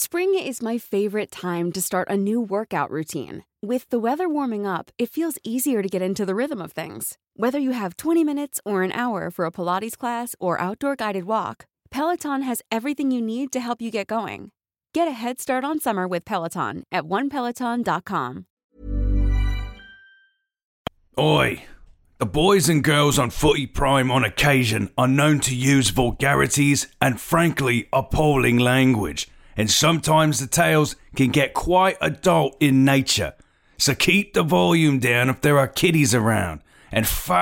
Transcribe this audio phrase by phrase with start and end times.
[0.00, 3.42] Spring is my favorite time to start a new workout routine.
[3.60, 7.18] With the weather warming up, it feels easier to get into the rhythm of things.
[7.34, 11.24] Whether you have 20 minutes or an hour for a Pilates class or outdoor guided
[11.24, 14.52] walk, Peloton has everything you need to help you get going.
[14.94, 18.46] Get a head start on summer with Peloton at onepeloton.com.
[21.18, 21.64] Oi!
[22.18, 27.20] The boys and girls on Footy Prime on occasion are known to use vulgarities and
[27.20, 29.26] frankly appalling language,
[29.58, 33.34] and sometimes the tales can get quite adult in nature.
[33.76, 37.38] So keep the volume down if there are kiddies around, and thank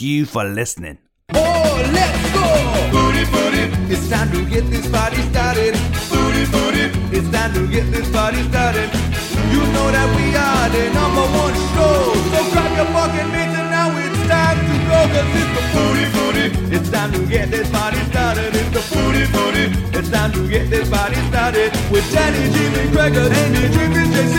[0.00, 0.98] you for listening.
[1.34, 2.42] Oh, let's go!
[2.90, 5.74] Booty, booty, it's time to get this party started.
[6.10, 8.90] Booty, booty, it's time to get this party started.
[9.52, 12.14] You know that we are the number one show.
[12.32, 14.98] So grab your fucking mitts and now it's time to go.
[15.12, 18.54] Cause it's the booty, booty, it's time to get this party started.
[18.54, 19.64] It's the booty, booty,
[19.98, 21.72] it's time to get this party started.
[21.90, 24.36] With Danny, Jimmy, Gregor, Amy, Dream, and JC.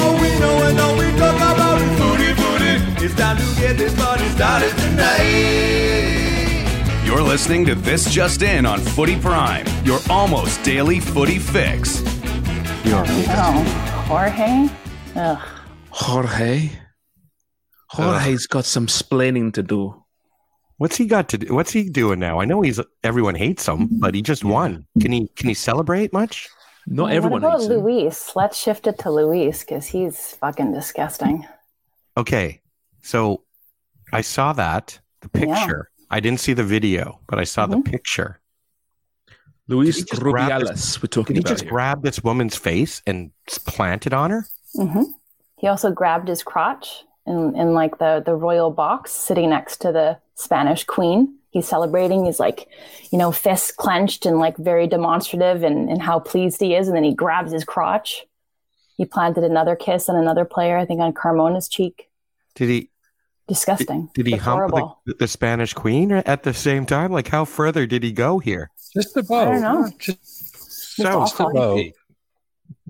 [0.00, 2.74] All we know and all we talk about is booty, booty.
[3.04, 6.22] It's time to get this party started tonight.
[7.04, 12.02] You're listening to This Just In on Footy Prime, your almost daily footy fix.
[12.86, 13.64] Oh,
[14.06, 14.68] Jorge?
[15.16, 15.38] Ugh.
[15.90, 16.70] Jorge.
[17.88, 20.03] Jorge's got some splaining to do.
[20.84, 21.54] What's he got to do?
[21.54, 22.40] What's he doing now?
[22.40, 24.84] I know he's everyone hates him, but he just won.
[25.00, 26.46] Can he can he celebrate much?
[26.86, 27.78] Not what everyone about hates him.
[27.80, 28.36] Luis?
[28.36, 31.46] Let's shift it to Luis because he's fucking disgusting.
[32.18, 32.60] Okay,
[33.00, 33.44] so
[34.12, 35.40] I saw that the Yeah.
[35.56, 35.90] picture.
[36.10, 38.42] I didn't see the video, but I saw the picture.
[39.68, 41.70] Luis just grab Rubiales, this- we're talking Did he about just here.
[41.72, 44.46] grab this woman's face and s- plant it on her?
[44.74, 45.04] hmm
[45.56, 49.92] He also grabbed his crotch in, in like the, the royal box sitting next to
[49.92, 51.38] the Spanish queen.
[51.50, 52.24] He's celebrating.
[52.24, 52.68] He's like,
[53.12, 56.88] you know, fists clenched and like very demonstrative and, and how pleased he is.
[56.88, 58.24] And then he grabs his crotch.
[58.96, 62.08] He planted another kiss on another player, I think on Carmona's cheek.
[62.54, 62.90] Did he?
[63.46, 64.08] Disgusting.
[64.14, 64.72] Did he It's hump
[65.04, 67.12] the, the Spanish queen at the same time?
[67.12, 68.70] Like, how further did he go here?
[68.94, 69.48] Just the boat.
[69.48, 70.14] I don't know.
[70.96, 71.50] So awful.
[71.50, 71.94] creepy.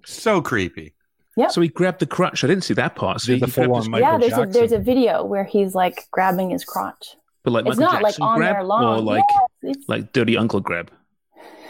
[0.05, 0.95] So creepy.
[1.37, 1.51] Yep.
[1.51, 2.45] So he grabbed the crutch.
[2.45, 3.21] I didn't see that part.
[3.21, 5.75] So Did he the grabbed full-on Michael yeah, there's a, there's a video where he's
[5.75, 7.17] like grabbing his crotch.
[7.43, 8.85] but like it's Michael not like on grab there long.
[8.85, 9.25] or like
[9.63, 10.91] Yes, like dirty uncle grab.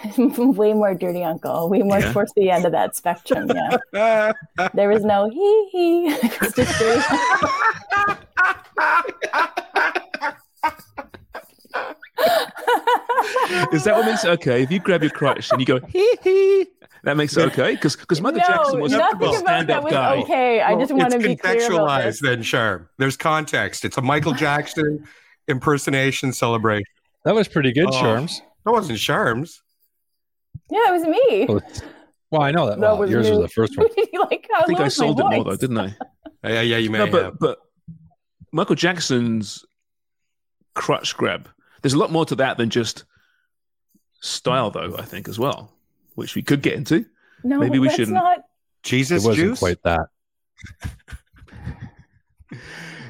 [0.18, 2.12] way more dirty uncle, way more Yeah.
[2.12, 3.50] towards the end of that spectrum.
[3.94, 4.32] Yeah.
[4.74, 6.08] there was no hee hee.
[6.42, 8.14] It's just dirty.
[13.72, 14.62] Is that what makes it okay?
[14.62, 16.66] If you grab your crutch and you go hee hee,
[17.04, 17.74] that makes it okay?
[17.74, 20.16] Because because Michael no, Jackson was a nothing about that stand-up was guy.
[20.22, 20.60] okay.
[20.62, 22.88] I just want to it's be clear about contextualized then, Charm.
[22.98, 23.84] There's context.
[23.84, 25.06] It's a Michael Jackson
[25.48, 26.84] impersonation celebration.
[27.24, 28.00] That was pretty good, Oh.
[28.00, 28.40] Charms.
[28.64, 29.62] That wasn't Charms.
[30.70, 31.46] Yeah, it was me.
[31.48, 31.62] Well,
[32.30, 32.80] well, I know that.
[32.80, 33.36] That Well, was yours me.
[33.36, 33.86] was the first one.
[34.30, 35.94] like, how I think I sold it more though, didn't I?
[36.42, 37.38] Yeah, yeah, you may No, but have.
[37.38, 37.58] but
[38.52, 39.64] Michael Jackson's
[40.74, 41.48] crutch grab.
[41.82, 43.04] There's a lot more to that than just
[44.20, 44.94] style, though.
[44.98, 45.70] I think as well,
[46.14, 47.04] which we could get into.
[47.42, 48.14] No, Maybe we shouldn't.
[48.14, 48.38] Not...
[48.38, 48.44] It
[48.82, 49.58] Jesus wasn't juice.
[49.58, 50.08] quite that.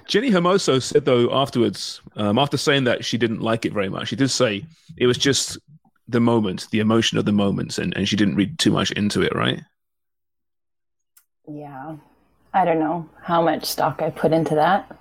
[0.07, 4.09] Jenni Hermoso said though afterwards, um, after saying that she didn't like it very much,
[4.09, 4.65] she did say
[4.97, 5.59] it was just
[6.09, 9.23] the moment, the emotion of the moments, and, and she didn't read too much into
[9.23, 9.63] it, right?
[11.49, 11.97] Yeah,
[12.53, 14.97] I don't know how much stock I put into that.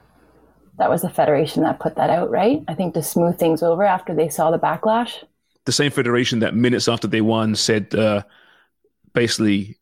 [0.78, 2.64] That was the federation that put that out, right?
[2.68, 5.24] I think to smooth things over after they saw the backlash.
[5.66, 8.24] The same federation that minutes after they won said uh,
[9.14, 9.78] basically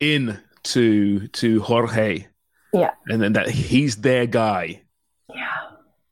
[0.00, 2.26] in to to Jorge,
[2.72, 4.82] Yeah, and then that he's their guy.
[5.34, 5.46] yeah.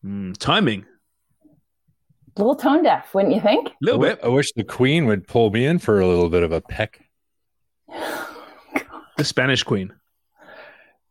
[0.05, 0.85] Mm, timing,
[2.37, 3.69] A little tone deaf, wouldn't you think?
[3.69, 4.21] a little bit.
[4.23, 7.01] I wish the Queen would pull me in for a little bit of a peck.
[9.17, 9.93] The Spanish Queen.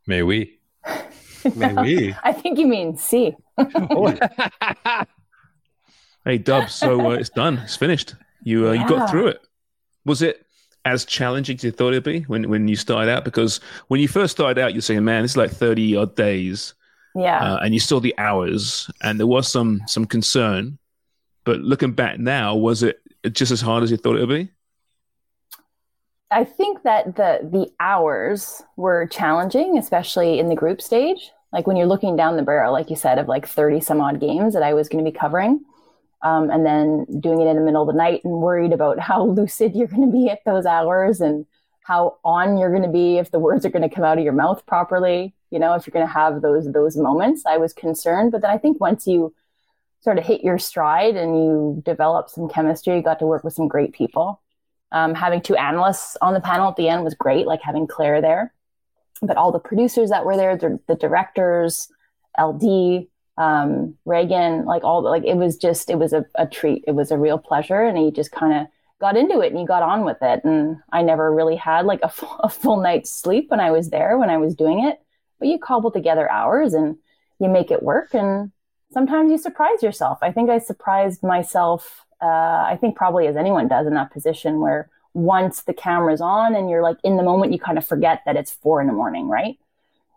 [0.08, 0.60] May we?
[1.56, 2.16] May we?
[2.22, 3.34] I think you mean C.
[6.26, 6.70] Hey, Dub.
[6.70, 7.58] So uh, it's done.
[7.60, 8.16] It's finished.
[8.44, 9.42] You uh, you got through it.
[10.06, 10.46] Was it
[10.86, 13.26] as challenging as you thought it'd be when when you started out?
[13.26, 16.74] Because when you first started out, you're saying, "Man, this is like thirty odd days,"
[17.16, 17.40] Yeah.
[17.40, 20.78] uh, and you saw the hours, and there was some some concern.
[21.46, 24.50] But looking back now, was it just as hard as you thought it would be?
[26.32, 31.32] I think that the the hours were challenging, especially in the group stage.
[31.52, 34.20] Like when you're looking down the barrel, like you said, of like 30 some odd
[34.20, 35.64] games that I was going to be covering.
[36.24, 39.26] Um, and then doing it in the middle of the night and worried about how
[39.38, 41.46] lucid you're going to be at those hours and
[41.82, 44.24] how on you're going to be if the words are going to come out of
[44.24, 47.46] your mouth properly you know if you're going to have those those moments.
[47.46, 49.34] I was concerned but then i think once you
[50.04, 53.54] sort of hit your stride and you develop some chemistry you got to work with
[53.54, 54.42] some great people.
[54.92, 58.22] Um, having two analysts on the panel at the end was great like having claire
[58.22, 58.54] there.
[59.22, 61.90] But all the producers that were there the, the directors
[62.38, 63.08] ld
[63.38, 67.10] um, reagan like all like it was just it was a, a treat it was
[67.10, 68.68] a real pleasure and he just kind of
[69.04, 70.46] got into it and he got on with it.
[70.46, 74.18] And I never really had like a full, full night's sleep when I was there,
[74.18, 75.02] when I was doing it.
[75.40, 76.98] But you cobble together hours and
[77.38, 78.14] you make it work.
[78.14, 78.54] And
[78.94, 80.20] sometimes you surprise yourself.
[80.22, 84.62] I think I surprised myself, uh, I think probably as anyone does in that position
[84.62, 88.22] where once the camera's on and you're like in the moment, you kind of forget
[88.26, 89.60] that it's four in the morning, right?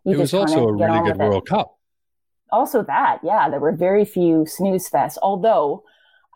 [0.04, 1.50] You it was also a really good World it.
[1.50, 1.75] Cup.
[2.52, 5.18] Also, that, yeah, there were very few snooze fests.
[5.22, 5.82] Although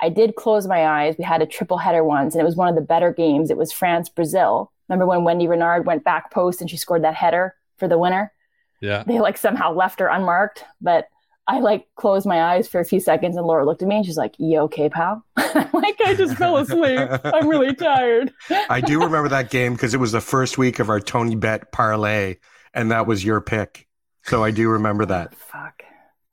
[0.00, 1.14] I did close my eyes.
[1.18, 3.50] We had a triple header once, and it was one of the better games.
[3.50, 4.72] It was France Brazil.
[4.88, 8.32] Remember when Wendie Renard went back post and she scored that header for the winner?
[8.80, 9.04] Yeah.
[9.06, 11.08] They like somehow left her unmarked, but
[11.46, 14.06] I like closed my eyes for a few seconds, and Laura looked at me and
[14.06, 17.00] she's like, "You okay, pal?" Like, "I just fell asleep.
[17.24, 18.32] I'm really tired."
[18.68, 22.36] I do remember that game because it was the first week of our TonyBet parlay,
[22.72, 23.86] and that was your pick.
[24.24, 25.34] So I do remember that.
[25.34, 25.82] Fuck.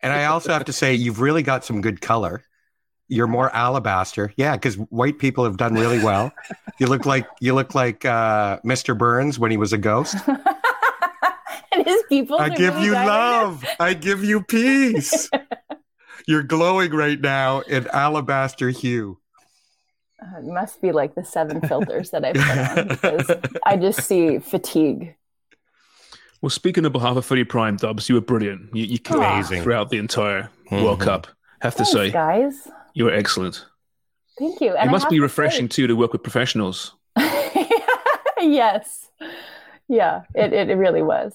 [0.02, 2.44] And I also have to say, you've really got some good color.
[3.08, 6.32] You're more alabaster, yeah, because white people have done really well.
[6.78, 8.98] you look like you look like uh, Mr.
[8.98, 10.16] Burns when he was a ghost.
[10.28, 12.38] and his people.
[12.38, 13.64] I give really you love.
[13.80, 15.30] I give you peace.
[16.28, 19.20] You're glowing right now in alabaster hue.
[20.22, 23.32] Uh, it must be like the seven filters that I put on because
[23.66, 25.16] I just see fatigue.
[26.42, 28.76] Well, speaking on behalf of Footy Prime, Dubs, you were brilliant.
[28.76, 29.64] You, you killed Amazing.
[29.64, 31.04] throughout the entire World Mhm.
[31.04, 31.28] Cup.
[31.62, 32.68] Have to Thanks, say, guys.
[32.94, 33.66] you were excellent.
[34.38, 34.74] Thank you.
[34.74, 36.94] it And I must have be to refreshing too to work with professionals.
[38.40, 39.10] yes.
[39.88, 41.34] Yeah, it, it, it really was.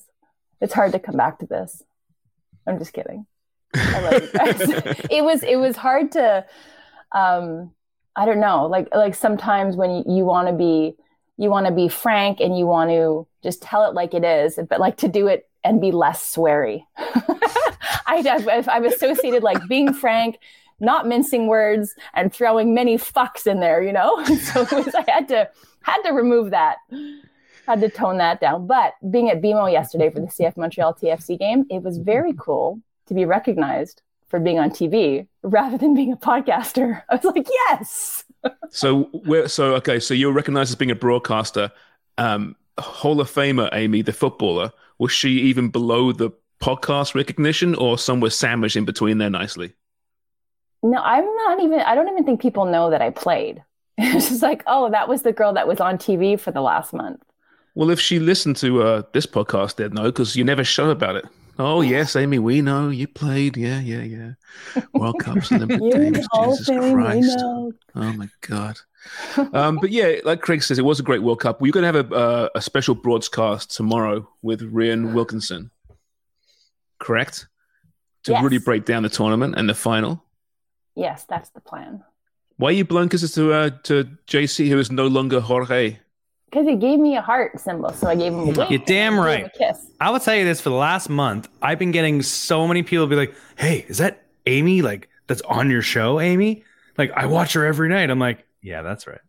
[0.61, 1.83] It's hard to come back to this.
[2.67, 3.27] I'm just kidding.
[3.75, 4.61] I love you guys.
[5.11, 6.45] it was it was hard to
[7.13, 7.73] um
[8.15, 10.95] I don't know, like like sometimes when you, you want to be
[11.43, 14.61] you want to be frank and you want to just tell it like it is,
[14.71, 16.85] but like to do it and be less sweary.
[18.07, 20.39] I, I've, I've associated like being frank,
[20.79, 23.83] not mincing words, and throwing many fucks in there.
[23.83, 25.51] You know, so was, I had to
[25.81, 26.77] had to remove that,
[27.67, 28.69] had to tone that down.
[28.69, 32.41] But being at BMO yesterday for the CF Montreal TFC game, it was very mm-hmm.
[32.41, 37.03] cool to be recognized for being on TV rather than being a podcaster.
[37.11, 38.25] I was like, yes.
[38.71, 40.01] So we're so okay.
[40.01, 41.71] So you're recognized as being a broadcaster.
[42.19, 46.31] Um, Hall of Famer Amy, the footballer, was she even below the
[46.63, 49.75] podcast recognition, or somewhere sandwiched in between there nicely?
[50.83, 53.63] No, I'm not even, I don't even think people know that I played.
[53.99, 56.93] It's just like, oh, that was the girl that was on TV for the last
[56.93, 57.23] month.
[57.75, 61.17] Well, if she listened to uh, this podcast, they'd know because you never show about
[61.17, 61.25] it.
[61.59, 63.57] Oh yes, Amy, we know you played.
[63.57, 64.83] Yeah, yeah, yeah.
[64.95, 66.19] World Cups, Olympic Games.
[66.19, 67.39] the Hall of Jesus Christ.
[67.41, 68.77] Oh my god.
[69.53, 71.61] um, but yeah, like Craig says, it was a great World Cup.
[71.61, 75.71] We're going to have a, uh, a special broadcast tomorrow with Rhian Wilkinson.
[76.99, 77.49] Correct.
[78.25, 78.45] To Yes.
[78.45, 80.23] really break down the tournament and the final.
[80.95, 82.05] Yes, that's the plan.
[82.57, 85.99] Why are you kisses to uh, to JC, who is no longer Jorge?
[86.53, 88.71] Because he gave me a heart symbol, so I gave him a wink.
[88.71, 89.53] You're damn and I gave right.
[89.55, 89.87] a kiss.
[89.99, 93.07] I will tell you this for the last month, I've been getting so many people
[93.07, 94.83] be like, "Hey, is that Amy?
[94.83, 96.63] Like that's on your show, Amy?
[96.99, 99.21] Like I watch her every night." I'm like, "Yeah, that's right.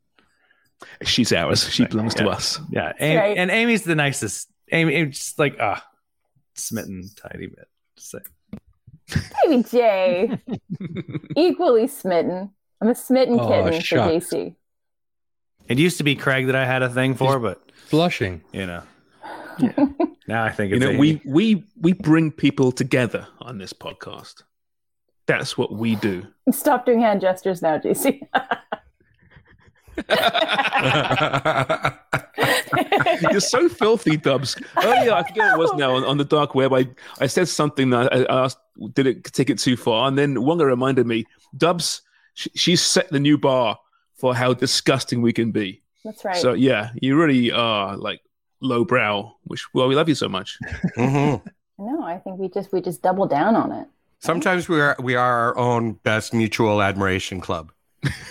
[1.03, 1.70] She's ours.
[1.70, 2.60] She belongs to us.
[2.70, 3.38] Yeah." Amy, right.
[3.38, 4.50] And Amy's the nicest.
[4.74, 5.82] Amy, Amy's just like ah,
[6.56, 7.68] smitten tiny bit.
[7.96, 8.20] Just say,
[9.46, 10.42] Baby Jay.
[11.38, 12.51] Equally smitten.
[12.82, 14.34] I'm a smitten Oh, kitten for shucks.
[15.67, 15.72] JC.
[15.72, 18.41] It used to be Craig that I had a thing for, but Blushing.
[18.51, 18.84] you know,
[20.27, 21.00] now I think You know, Amy.
[21.00, 24.43] we we we bring people together on this podcast.
[25.25, 26.27] That's what we do.
[26.51, 28.20] Stop doing hand gestures now, JC.
[33.32, 34.55] You're so filthy, Dubs.
[34.77, 36.74] Oh, Earlier, I forget what it was now on, on the dark web.
[36.74, 36.88] I,
[37.20, 38.58] I said something that I, I asked,
[38.93, 40.08] did it take it too far?
[40.08, 41.25] And then Wonga reminded me,
[41.58, 42.01] Dubs,
[42.34, 43.77] sh- she's set the new bar
[44.15, 45.82] for how disgusting we can be.
[46.05, 46.36] That's right.
[46.38, 48.22] So yeah, you really are like
[48.62, 49.32] lowbrow.
[49.46, 50.58] Which well, we love you so much.
[50.98, 51.41] Mhm.
[51.79, 53.88] no, I think we just we just double down on it.
[54.20, 57.72] Sometimes we are we are our own best mutual admiration club.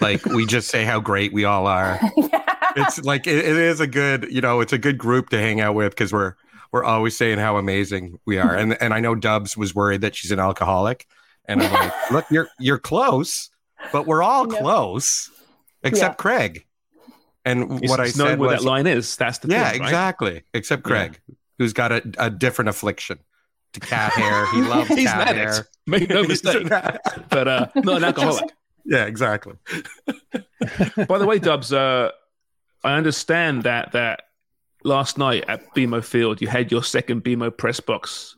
[0.00, 1.98] Like we just say how great we all are.
[2.16, 2.44] yeah.
[2.76, 5.60] it's like it, it is a good, you know, it's a good group to hang
[5.60, 6.34] out with because we're
[6.72, 8.54] we're always saying how amazing we are.
[8.54, 11.06] And and I know Dubs was worried that she's an alcoholic,
[11.46, 13.48] and I'm like, look, you're you're close,
[13.92, 14.60] but we're all Yeah.
[14.60, 15.30] close,
[15.84, 16.22] except Yeah.
[16.22, 16.66] Craig.
[17.44, 19.16] And It's- what I it's said where was, that line is.
[19.16, 19.88] That's the yeah, thing, right?
[19.88, 20.42] exactly.
[20.54, 20.88] Except Yeah.
[21.08, 21.20] Craig,
[21.58, 23.18] who's got a, a different affliction
[23.72, 24.46] to cat hair.
[24.52, 25.48] He loves He's cat an hair.
[25.48, 25.68] addict.
[25.86, 26.68] Make no mistake.
[27.30, 28.50] but uh, not an alcoholic.
[28.84, 29.54] yeah, exactly.
[31.08, 32.10] By the way, Dubs, uh,
[32.84, 34.22] I understand that that
[34.84, 38.36] last night at BMO Field you had your second BMO press box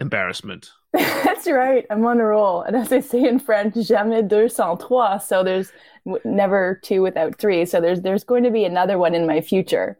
[0.00, 0.70] embarrassment.
[0.92, 1.84] That's right.
[1.90, 2.62] I'm on a roll.
[2.62, 5.18] And as they say in French, jamais deux sans trois.
[5.18, 5.76] So there's w-
[6.24, 7.64] never two without three.
[7.66, 9.98] So there's there's going to be another one in my future.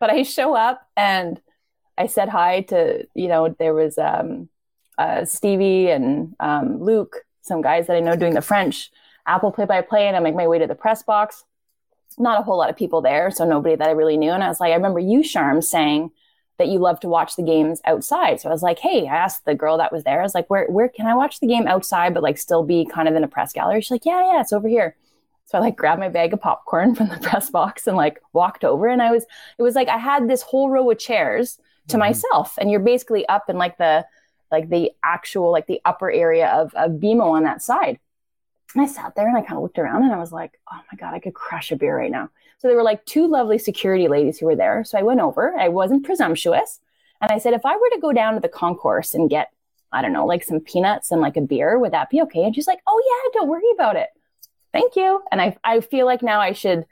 [0.00, 1.40] But I show up and
[1.96, 4.48] I said hi to, you know, there was um,
[4.98, 8.90] uh, Stevie and um, Luke, some guys that I know doing the French
[9.26, 10.06] Apple play by play.
[10.08, 11.44] And I make my way to the press box.
[12.18, 13.30] Not a whole lot of people there.
[13.30, 14.32] So nobody that I really knew.
[14.32, 16.10] And I was like, I remember you, Charm, saying,
[16.58, 18.40] that you love to watch the games outside.
[18.40, 20.48] So I was like, hey, I asked the girl that was there, I was like,
[20.48, 23.24] where where can I watch the game outside, but like still be kind of in
[23.24, 23.80] a press gallery?
[23.80, 24.96] She's like, yeah, yeah, it's over here.
[25.54, 28.64] So I like grabbed my bag of popcorn from the press box and like walked
[28.64, 28.88] over.
[28.88, 29.24] And I was,
[29.56, 32.00] it was like I had this whole row of chairs to mm-hmm.
[32.00, 32.58] myself.
[32.58, 34.04] And you're basically up in like the
[34.50, 38.00] like the actual, like the upper area of, of BMO on that side.
[38.74, 40.80] And I sat there and I kind of looked around and I was like, oh
[40.90, 42.30] my God, I could crush a beer right now.
[42.58, 44.82] So there were like two lovely security ladies who were there.
[44.82, 46.80] So I went over, I wasn't presumptuous.
[47.20, 49.52] And I said, if I were to go down to the concourse and get,
[49.92, 52.42] I don't know, like some peanuts and like a beer, would that be okay?
[52.42, 54.08] And she's like, oh yeah, don't worry about it.
[54.74, 55.22] Thank you.
[55.30, 56.84] And I, I feel like now I should,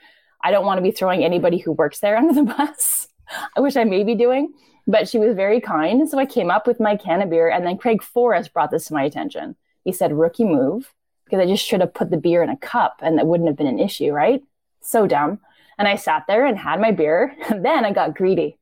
[0.44, 3.08] I don't want to be throwing anybody who works there under the bus.
[3.56, 4.54] I wish I may be doing,
[4.86, 6.08] but she was very kind.
[6.08, 7.50] So I came up with my can of beer.
[7.50, 9.56] And then Craig Forrest brought this to my attention.
[9.84, 13.00] He said, rookie move, because I just should have put the beer in a cup
[13.02, 14.44] and that wouldn't have been an issue, right?
[14.80, 15.40] So dumb.
[15.76, 17.36] And I sat there and had my beer.
[17.50, 18.58] And then I got greedy.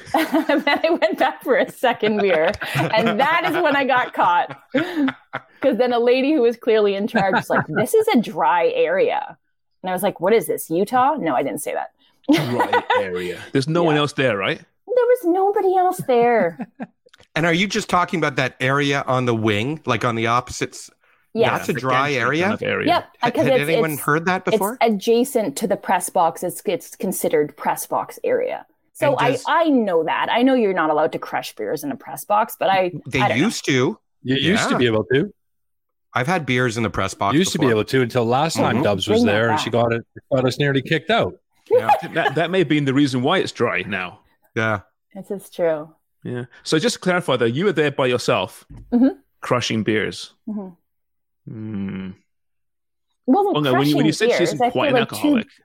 [0.14, 2.52] and then I went back for a second beer.
[2.74, 4.58] And that is when I got caught.
[5.60, 8.68] Because then a lady who was clearly in charge was like, this is a dry
[8.68, 9.36] area.
[9.82, 11.16] And I was like, what is this, Utah?
[11.16, 11.90] No, I didn't say that.
[12.30, 13.40] Right area.
[13.50, 14.58] There's no one else there, right?
[14.58, 16.58] There was nobody else there.
[17.34, 20.90] And are you just talking about that area on the wing, like on the opposites?
[21.34, 21.56] Yeah.
[21.56, 22.44] That's a dry area.
[22.44, 22.86] Kind of area.
[22.86, 23.04] Yep.
[23.20, 24.78] Ha- because Had it's- anyone it's- heard that before?
[24.80, 26.42] It's adjacent to the press box.
[26.42, 28.66] It's it's considered press box area.
[28.98, 30.28] So And I I know that.
[30.30, 33.20] I know you're not allowed to crush beers in a press box, but I They
[33.20, 33.44] I don't know.
[33.44, 33.98] used to.
[34.22, 35.32] You used to be able to.
[36.14, 37.34] I've had beers in the press box.
[37.34, 38.82] You used to be able to until last time Mhm.
[38.82, 41.34] Dubs was Bring there and she got it got us nearly kicked out.
[41.70, 41.90] Yeah.
[42.14, 44.20] that, that may have been the reason why it's dry now.
[44.56, 44.80] yeah.
[45.14, 45.94] This is true.
[46.24, 46.44] Yeah.
[46.64, 49.18] So just to clarify, though, you were there by yourself, Mhm.
[49.40, 50.34] crushing beers.
[50.48, 50.76] Mhm.
[51.46, 52.10] Hmm.
[53.26, 55.00] Well, Well, no, when you, when you said crushing she's beers, I quite feel an
[55.02, 55.62] like alcoholic, two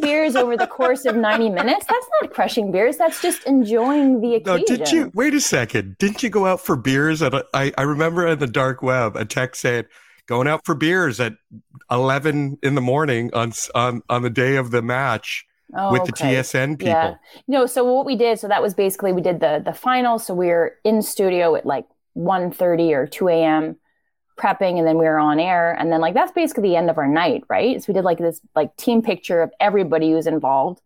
[0.00, 2.96] beers over the course of 90 minutes, that's not crushing beers.
[2.96, 4.64] That's just enjoying the No, occasion.
[4.66, 5.96] did you wait a second?
[5.98, 7.22] Didn't you go out for beers?
[7.22, 9.86] At a, I, I remember on the dark web a text said
[10.26, 11.34] going out for beers at
[11.90, 15.44] eleven in the morning on on on the day of the match
[15.74, 16.34] Oh, with the okay.
[16.36, 16.92] TSN people.
[16.92, 17.14] Yeah.
[17.48, 20.18] No, so what we did, so that was basically we did the the final.
[20.18, 23.76] So we were in studio at like 1.30 or 2 a.m.
[24.36, 25.72] prepping and then we were on air.
[25.78, 27.82] And then like that's basically the end of our night, right?
[27.82, 30.80] So we did like this like team picture of everybody who's involved.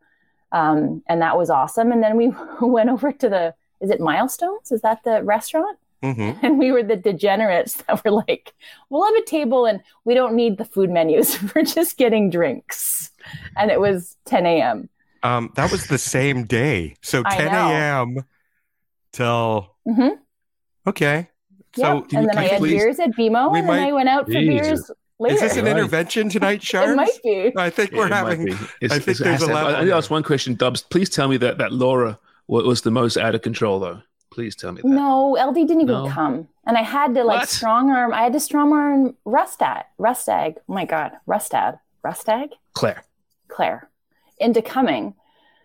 [0.52, 1.92] Um, and that was awesome.
[1.92, 4.72] And then we went over to the is it Milestones?
[4.72, 5.78] Is that the restaurant?
[6.02, 8.54] hmm And we were the degenerates that were like,
[8.90, 11.38] we'll have a table and we don't need the food menus.
[11.54, 13.10] We're just getting drinks.
[13.56, 14.88] And it was 10 a.m.
[15.22, 16.94] Um, that was the same day.
[17.02, 18.18] So 10 a.m.
[19.12, 20.08] till hmm
[20.86, 21.28] okay.
[21.76, 22.04] Yep.
[22.10, 24.26] So and then I had please- beers at BMO, we and then I went out
[24.26, 24.66] for Jesus.
[24.68, 25.34] beers later.
[25.34, 25.70] Is this an Right.
[25.76, 26.92] intervention tonight, Sharms?
[26.92, 27.52] it might be.
[27.56, 28.48] I think Yeah, we're having.
[28.48, 29.76] It's- I think it's- there's has a to- level.
[29.76, 30.82] I need to ask one question, Dubs.
[30.82, 32.18] Please tell me that that Laura
[32.48, 34.02] wa- was the most out of control, though.
[34.30, 34.88] Please tell me that.
[34.88, 36.08] No, LD didn't even No?
[36.08, 37.48] come, and I had to like What?
[37.48, 38.12] strong arm.
[38.12, 40.56] I had to strong arm Rustad, Rustag.
[40.68, 43.04] Oh my God, Rustad, Rustag, Claire.
[43.48, 43.88] Claire,
[44.38, 45.14] into coming.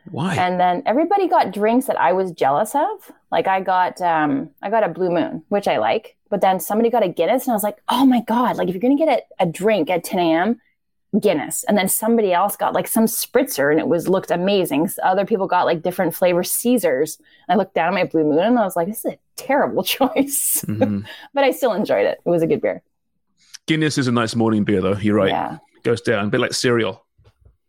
[0.10, 0.36] Why?
[0.36, 3.12] And then everybody got drinks that I was jealous of.
[3.32, 6.16] Like I got, um, I got a Blue Moon, which I like.
[6.30, 8.56] But then somebody got a Guinness, and I was like, oh my god!
[8.56, 10.62] Like if you're gonna get a, a drink at 10 a.m.,
[11.20, 11.66] Guinness.
[11.66, 14.88] And then somebody else got like some spritzer, and it was looked amazing.
[14.88, 17.20] So other people got like different flavor Caesars.
[17.50, 19.84] I looked down at my Blue Moon, and I was like, this is a terrible
[19.98, 20.64] choice.
[20.66, 21.06] Mhm.
[21.34, 22.22] but I still enjoyed it.
[22.26, 22.82] It was a good beer.
[23.68, 24.96] Guinness is a nice morning beer, though.
[24.96, 25.30] You're right.
[25.30, 25.58] Yeah.
[25.84, 27.06] Goes down a bit like cereal,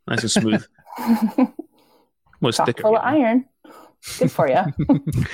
[0.07, 0.65] nice and smooth.
[2.43, 3.47] Well, Chock full of iron.
[4.19, 4.63] Good for you.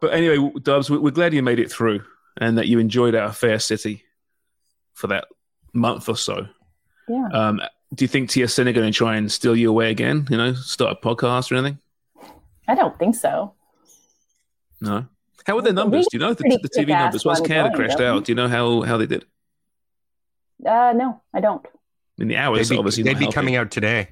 [0.00, 2.02] But anyway, Dubs, we- we're glad you made it through
[2.40, 4.02] and that you enjoyed our fair city
[4.94, 5.26] for that
[5.72, 6.48] month or so.
[7.08, 7.28] yeah.
[7.32, 7.60] Um,
[7.94, 10.26] do you think TSN are going to try and steal you away again?
[10.28, 11.78] You know, start a podcast or anything?
[12.66, 13.54] I don't think so.
[14.80, 15.06] No.
[15.46, 16.08] How are the numbers?
[16.10, 17.24] Do you know the, the TV numbers?
[17.24, 19.24] Once Canada going, crashed don't out, do you know how, how they did?
[20.66, 21.64] Uh, no, I don't.
[22.18, 23.32] In the hours They'd be, obviously they'd be helping.
[23.34, 24.08] coming out today.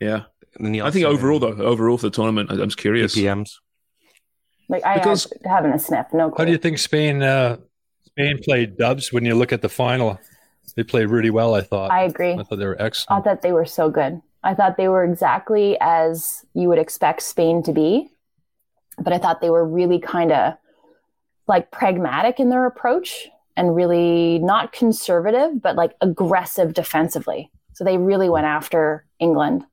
[0.00, 0.24] Yeah,
[0.60, 3.14] The I think overall though, overall for the tournament, I- I'm just curious.
[3.14, 3.50] PMs.
[4.68, 6.06] Like I Because- I haven't a sniff.
[6.12, 7.56] No How do you think Spain uh,
[8.06, 10.18] Spain played Dubs when you look at the final?
[10.76, 11.90] They played really well, I thought.
[11.90, 12.34] I agree.
[12.34, 13.20] I thought they were excellent.
[13.20, 14.20] I thought they were so good.
[14.44, 18.10] I thought they were exactly as you would expect Spain to be,
[18.98, 20.54] but I thought they were really kind of
[21.48, 27.50] like pragmatic in their approach and really not conservative, but like aggressive defensively.
[27.72, 29.64] So they really went after England.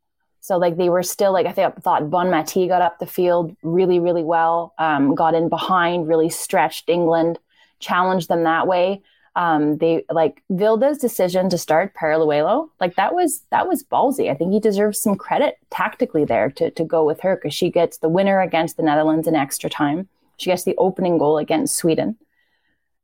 [0.45, 3.99] So like they were still like I think thought Bonmati got up the field really
[3.99, 7.39] really well, um, got in behind, really stretched England,
[7.79, 9.01] challenged them that way
[9.35, 14.31] um, they like Vilda's decision to start Paralluelo, like that was that was ballsy.
[14.31, 17.69] I think he deserves some credit tactically there to to go with her because she
[17.69, 20.07] gets the winner against the Netherlands in extra time.
[20.37, 22.17] She gets the opening goal against Sweden.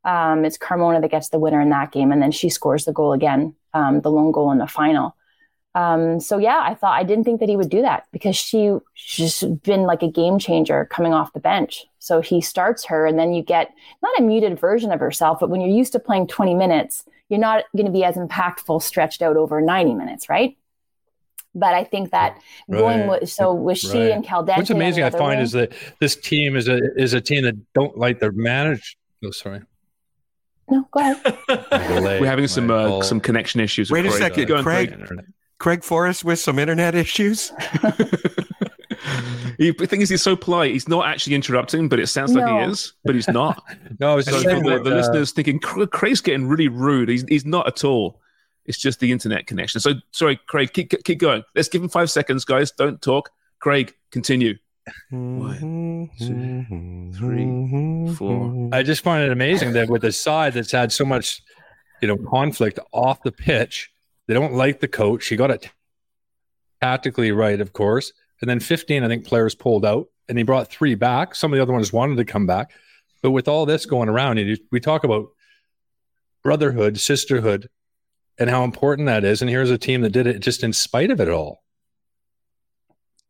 [0.04, 2.92] Um, it's Carmona that gets the winner in that game, and then she scores the
[2.92, 5.14] goal again, um, the lone goal in the final.
[5.74, 8.76] Um, so yeah, I thought I didn't think that he would do that because she
[8.94, 11.86] she's been like a game changer coming off the bench.
[11.98, 13.70] So he starts her, and then you get
[14.02, 17.40] not a muted version of herself, but when you're used to playing 20 minutes, you're
[17.40, 20.56] not going to be as impactful stretched out over 90 minutes, right?
[21.54, 22.38] But I think that
[22.70, 24.10] going with so with she Right.
[24.10, 24.56] and Caldentey.
[24.58, 27.54] What's amazing I find wing- is that this team is a is a team that
[27.72, 28.96] don't like their manage.
[29.24, 29.60] Oh, sorry.
[30.70, 31.38] no, go ahead.
[32.20, 33.90] We're having some uh, some connection issues.
[33.90, 34.20] Wait a Craig.
[34.22, 34.98] second, Go on, Craig.
[35.62, 37.52] Craig Forrest with some internet issues.
[39.58, 40.72] He, the thing is, he's so polite.
[40.72, 42.94] He's not actually interrupting, but it sounds like he is.
[43.04, 43.62] But he's not.
[44.00, 46.48] No, I was so just for saying the, that, the uh, listeners thinking Craig's getting
[46.48, 47.08] really rude.
[47.08, 48.20] He's he's not at all.
[48.64, 49.80] It's just the internet connection.
[49.80, 50.72] So sorry, Craig.
[50.72, 51.44] Keep keep going.
[51.54, 52.72] Let's give him five seconds, guys.
[52.72, 53.30] Don't talk.
[53.60, 54.56] Craig, continue.
[55.10, 58.70] One, two, three, four.
[58.72, 61.42] I just find it amazing that with a side that's had so much,
[62.00, 63.91] you know, conflict off the pitch,
[64.28, 65.26] they don't like the coach.
[65.28, 65.68] He got it
[66.80, 68.12] tactically right, of course.
[68.40, 71.34] And then 15, I think players pulled out and he brought three back.
[71.34, 72.72] Some of the other ones wanted to come back.
[73.22, 75.28] But with all this going around, you- we talk about
[76.42, 77.68] brotherhood, sisterhood,
[78.38, 79.42] and how important that is.
[79.42, 81.62] And here's a team that did it just in spite of it all.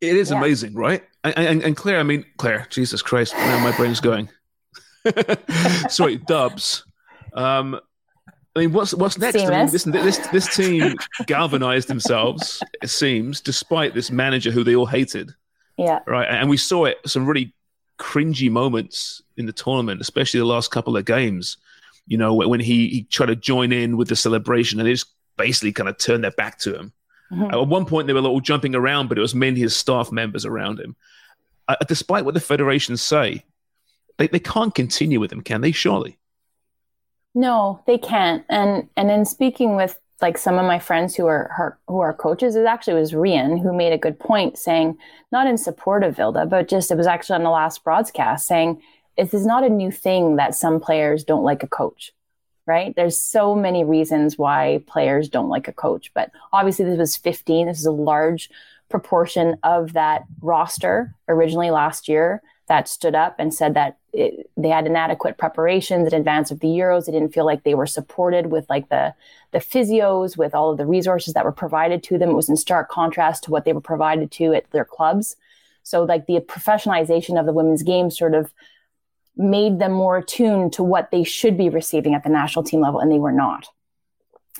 [0.01, 0.37] It is Yeah.
[0.37, 1.03] amazing, right?
[1.23, 4.29] And, and, and Claire, I mean, Claire, Jesus Christ, now my brain's going.
[5.89, 6.85] Sorry, Dubs.
[7.33, 7.79] Um,
[8.55, 9.35] I mean, what's what's next?
[9.37, 14.75] I mean, this, this this team galvanized themselves, it seems, despite this manager who they
[14.75, 15.31] all hated,
[15.77, 15.99] Yeah.
[16.05, 16.27] right?
[16.29, 17.53] And we saw it some really
[17.97, 21.57] cringy moments in the tournament, especially the last couple of games.
[22.05, 25.07] You know, when he, he tried to join in with the celebration, and they just
[25.37, 26.93] basically kind of turned their back to him.
[27.31, 27.51] Mhm.
[27.53, 30.45] At one point, they were all jumping around, but it was mainly his staff members
[30.45, 30.95] around him.
[31.67, 33.45] Uh, despite what the federations say,
[34.17, 35.71] they, they can't continue with him, can they?
[35.71, 36.19] Surely.
[37.35, 38.45] No, they can't.
[38.49, 42.13] And and in speaking with like some of my friends who are her, who are
[42.13, 44.97] coaches, it actually was Rhian who made a good point, saying
[45.31, 48.81] not in support of Vilda, but just it was actually on the last broadcast saying
[49.17, 52.13] this is not a new thing that some players don't like a coach.
[52.65, 52.95] Right?
[52.95, 57.67] There's so many reasons why players don't like a coach, but obviously this was 15.
[57.67, 58.49] This is a large
[58.89, 64.69] proportion of that roster originally last year that stood up and said that it, they
[64.69, 67.05] had inadequate preparations in advance of the Euros.
[67.05, 69.13] They didn't feel like they were supported with like the
[69.51, 72.29] the physios, with all of the resources that were provided to them.
[72.29, 75.35] It was in stark contrast to what they were provided to at their clubs.
[75.83, 78.53] So like the professionalization of the women's game sort of
[79.35, 82.99] made them more attuned to what they should be receiving at the national team level,
[82.99, 83.67] and they were not.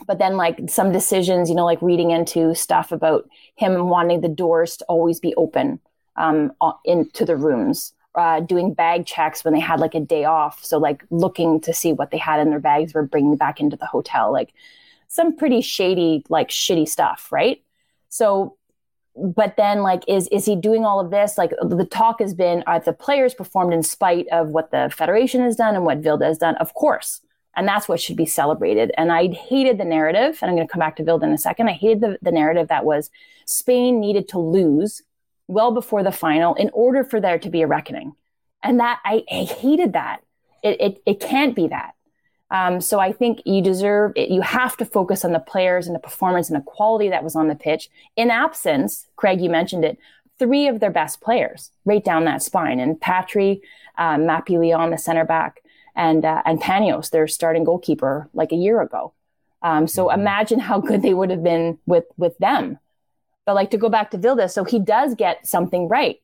[0.07, 4.27] But then, like some decisions, you know, like reading into stuff about him wanting the
[4.27, 5.79] doors to always be open
[6.15, 6.53] um,
[6.85, 10.63] into the rooms, uh, doing bag checks when they had like a day off.
[10.63, 13.75] So, like looking to see what they had in their bags were bringing back into
[13.75, 14.53] the hotel, like
[15.07, 17.61] some pretty shady, like shitty stuff, right?
[18.09, 18.57] So,
[19.15, 21.37] but then like is is he doing all of this?
[21.37, 25.41] Like the talk has been are the players performed in spite of what the federation
[25.41, 26.55] has done and what vilda has done?
[26.57, 27.21] Of course.
[27.55, 28.91] And that's what should be celebrated.
[28.97, 31.37] And i hated the narrative and i'm going to come back to vilda in a
[31.37, 31.69] second.
[31.69, 33.11] I hated the, the narrative that was
[33.45, 35.03] spain needed to lose
[35.47, 38.13] well before the final in order for there to be a reckoning
[38.61, 40.21] and that i, I hated that
[40.63, 41.93] it, it, it can't be that
[42.53, 44.29] um, so I think you deserve it.
[44.29, 47.35] You have to focus on the players and the performance and the quality that was
[47.35, 47.89] on the pitch.
[48.15, 49.97] In absence, Craig, you mentioned it,
[50.37, 52.79] three of their best players right down that spine.
[52.79, 53.63] And Patri,
[53.97, 55.63] um, Mapi León, the center back,
[55.95, 59.13] and uh, and Paños, their starting goalkeeper, like a year ago.
[59.63, 62.77] Um, so imagine how good they would have been with with them.
[63.45, 66.21] But like to go back to Vilda, so he does get something right,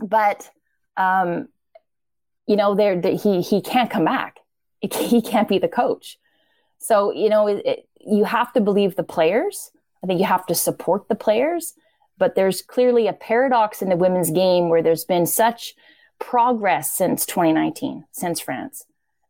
[0.00, 0.50] but
[0.96, 1.48] um,
[2.46, 4.38] you know, there he he can't come back.
[4.80, 6.18] He can't be the coach.
[6.78, 9.72] So you know, it, it, you have to believe the players.
[10.02, 11.74] I think you have to support the players.
[12.18, 15.74] But there's clearly a paradox in the women's game where there's been such
[16.18, 18.86] progress since 2019, since France.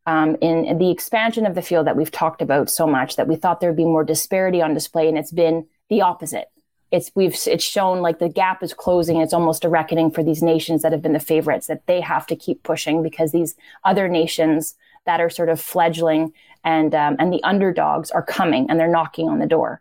[0.06, 3.26] Um, in, in, the expansion of the field that we've talked about so much that
[3.26, 6.46] we thought there'd be more disparity on display, and it's been the opposite.
[6.90, 9.20] It's we've it's shown like the gap is closing.
[9.20, 12.26] It's almost a reckoning for these nations that have been the favorites that they have
[12.28, 16.32] to keep pushing because these other nations that are sort of fledgling
[16.64, 19.80] and um, and the underdogs are coming and they're knocking on the door.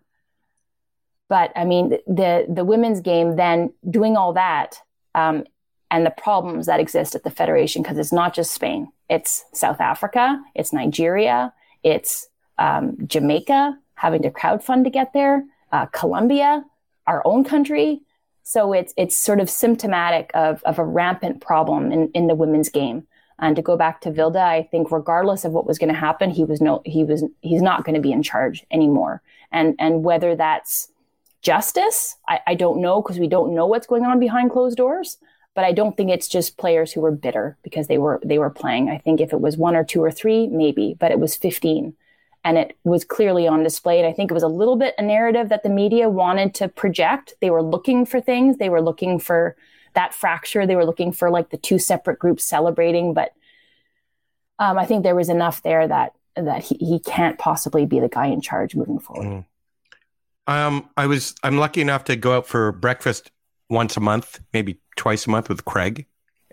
[1.27, 4.81] But I mean, the the women's game then doing all that
[5.13, 5.45] um,
[5.91, 9.81] and the problems that exist at the federation because it's not just Spain, it's South
[9.81, 16.63] Africa, it's Nigeria, it's um, Jamaica having to crowdfund to get there, uh, Colombia,
[17.07, 18.01] our own country.
[18.43, 22.69] So it's it's sort of symptomatic of of a rampant problem in, in the women's
[22.69, 23.07] game.
[23.37, 26.29] And to go back to Vilda, I think regardless of what was going to happen,
[26.29, 29.21] he was no he was he's not going to be in charge anymore.
[29.51, 30.89] And and whether that's
[31.45, 32.17] justice.
[32.27, 35.17] I, I don't know because we don't know what's going on behind closed doors.
[35.53, 38.49] But I don't think it's just players who were bitter because they were they were
[38.49, 38.89] playing.
[38.89, 41.95] I think if it was one or two or three, maybe, but it was 15
[42.45, 43.99] and it was clearly on display.
[43.99, 46.69] And I think it was a little bit a narrative that the media wanted to
[46.69, 47.33] project.
[47.41, 48.57] They were looking for things.
[48.57, 49.57] They were looking for
[49.95, 50.67] that fracture.
[50.67, 53.15] They were looking for like the two separate groups celebrating.
[53.15, 53.33] But
[54.59, 58.09] um, I think there was enough there that that he, he can't possibly be the
[58.09, 59.25] guy in charge moving forward.
[59.25, 59.45] Mm.
[60.47, 63.31] Um, I was I'm lucky enough to go out for breakfast
[63.71, 66.05] once a month, maybe twice a month with Craig.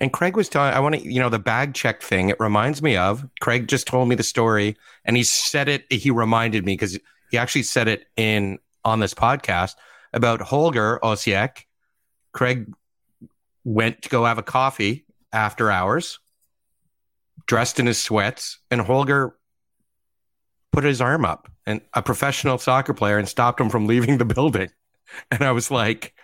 [0.02, 2.28] And Craig was telling I want to, you know, the bag check thing.
[2.28, 5.90] It reminds me of Craig just told me the story, and he said it.
[5.92, 6.98] He reminded me because
[7.30, 9.76] he actually said it in on this podcast
[10.12, 11.66] about Holger Osieck.
[12.32, 12.74] Craig
[13.62, 16.18] went to go have a coffee after hours,
[17.46, 19.36] dressed in his sweats, and Holger
[20.72, 24.24] put his arm up and a professional soccer player and stopped him from leaving the
[24.24, 24.68] building.
[25.30, 26.14] And I was like,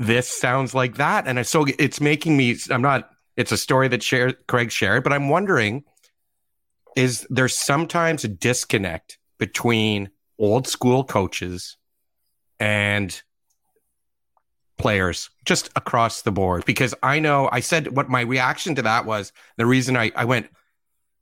[0.00, 1.28] this sounds like that.
[1.28, 5.12] And so it's making me, I'm not, it's a story that share, Craig shared, but
[5.12, 5.84] I'm wondering
[6.96, 11.76] is there sometimes a disconnect between old school coaches
[12.58, 13.22] and
[14.76, 16.64] players just across the board?
[16.64, 20.24] Because I know I said what my reaction to that was the reason I, I
[20.24, 20.48] went,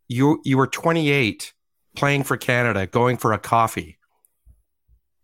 [0.07, 1.53] you, you were 28
[1.97, 3.99] playing for Canada, going for a coffee,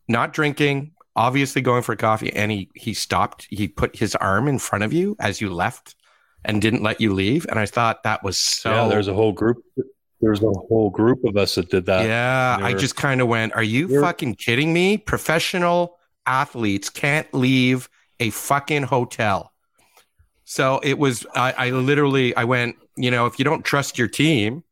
[0.09, 3.47] not drinking, obviously going for coffee, and he he stopped.
[3.51, 5.95] He put his arm in front of you as you left,
[6.45, 7.47] and didn't let you leave.
[7.49, 8.71] And I thought that was so.
[8.71, 9.59] Yeah, there's a whole group.
[10.21, 12.07] There's a whole group of us that did that.
[12.07, 14.97] Yeah, I just kind of went, "Are you fucking kidding me?
[14.97, 17.89] Professional athletes can't leave
[18.21, 19.53] a fucking hotel."
[20.45, 21.27] So it was.
[21.35, 22.35] I, I literally.
[22.37, 22.77] I went.
[22.97, 24.63] You know, if you don't trust your team,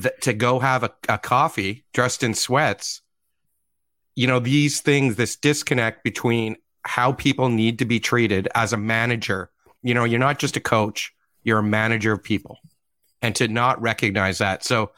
[0.00, 3.00] th- to go have a, a coffee dressed in sweats,
[4.18, 8.76] you know, these things, this disconnect between how people need to be treated as a
[8.76, 9.48] manager.
[9.84, 12.58] You know, you're not just a coach, you're a manager of people.
[13.22, 14.64] And to not recognize that.
[14.64, 14.90] So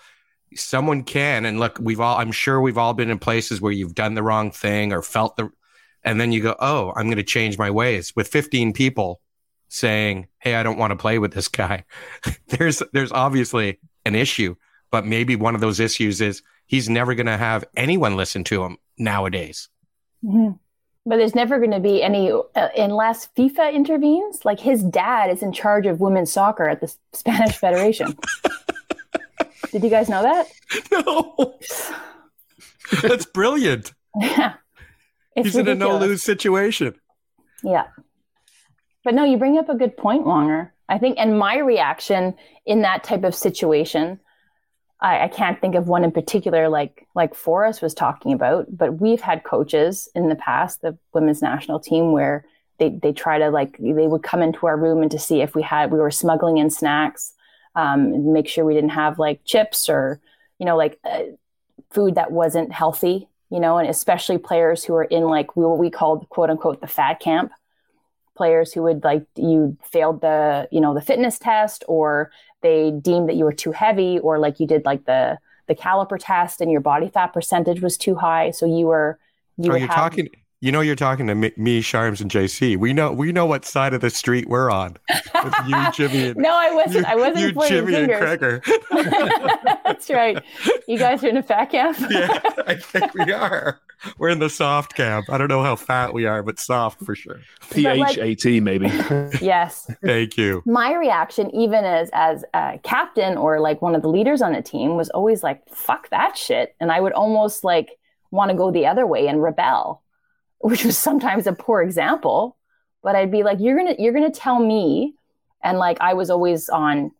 [0.54, 3.94] someone can, and look, we've all, I'm sure we've all been in places where you've
[3.94, 5.50] done the wrong thing or felt the,
[6.02, 9.20] and then you go, oh, I'm going to change my ways with 15 people
[9.68, 11.84] saying, Hey, I don't want to play with this guy.
[12.48, 14.54] there's, there's obviously an issue.
[14.90, 18.62] But maybe one of those issues is he's never going to have anyone listen to
[18.62, 19.68] him nowadays.
[20.24, 20.52] Mm-hmm.
[21.04, 24.44] But there's never going to be any, uh, unless FIFA intervenes.
[24.44, 28.16] Like his dad is in charge of women's soccer at the Spanish Federation.
[29.72, 30.46] Did you guys know that?
[30.92, 31.58] No.
[33.02, 33.92] That's brilliant.
[34.18, 34.54] Yeah.
[35.36, 35.88] It's He's ridiculous.
[35.88, 36.94] in a no lose situation.
[37.62, 37.86] Yeah.
[39.04, 40.70] But no, you bring up a good point, Wonger.
[40.88, 42.34] I think, and my reaction
[42.66, 44.18] in that type of situation
[45.00, 49.00] I, I, can't think of one in particular, like like Forrest was talking about, but
[49.00, 52.44] we've had coaches in the past, the women's national team, where
[52.78, 55.54] they they try to like they would come into our room and to see if
[55.54, 57.32] we had we were smuggling in snacks,
[57.74, 60.20] um, make sure we didn't have like chips or
[60.58, 61.22] you know like uh,
[61.90, 65.90] food that wasn't healthy, you know, and especially players who are in like what we
[65.90, 67.52] called quote unquote the fat camp.
[68.36, 72.30] Players who would like you failed the you know the fitness test or
[72.62, 76.18] they deemed that you were too heavy or like you did like the the caliper
[76.18, 79.18] test and your body fat percentage was too high so you were
[79.56, 80.28] you oh, are you have, talking
[80.62, 82.76] You know, you're talking to me, me, Sharms, and JC.
[82.76, 84.98] We know we know what side of the street we're on.
[85.66, 87.06] You, Jimmy, and no, I wasn't.
[87.06, 88.60] I wasn't you, Jimmy, and fingers.
[88.60, 89.78] Kreger.
[89.84, 90.42] That's right.
[90.86, 91.96] You guys are in a fat camp.
[92.10, 93.80] yeah, I think we are.
[94.18, 95.26] We're in the soft camp.
[95.30, 97.40] I don't know how fat we are, but soft for sure.
[97.74, 98.86] But, like- maybe.
[99.40, 99.90] yes.
[100.02, 100.62] Thank you.
[100.66, 104.62] my reaction even as as a captain or like one of the leaders on a
[104.62, 107.98] team was always like fuck that shit and i would almost like
[108.32, 110.02] want to go the other way and rebel
[110.58, 112.56] which was sometimes a poor example
[113.02, 115.14] but i'd be like you're gonna you're gonna tell me
[115.62, 117.12] and like i was always on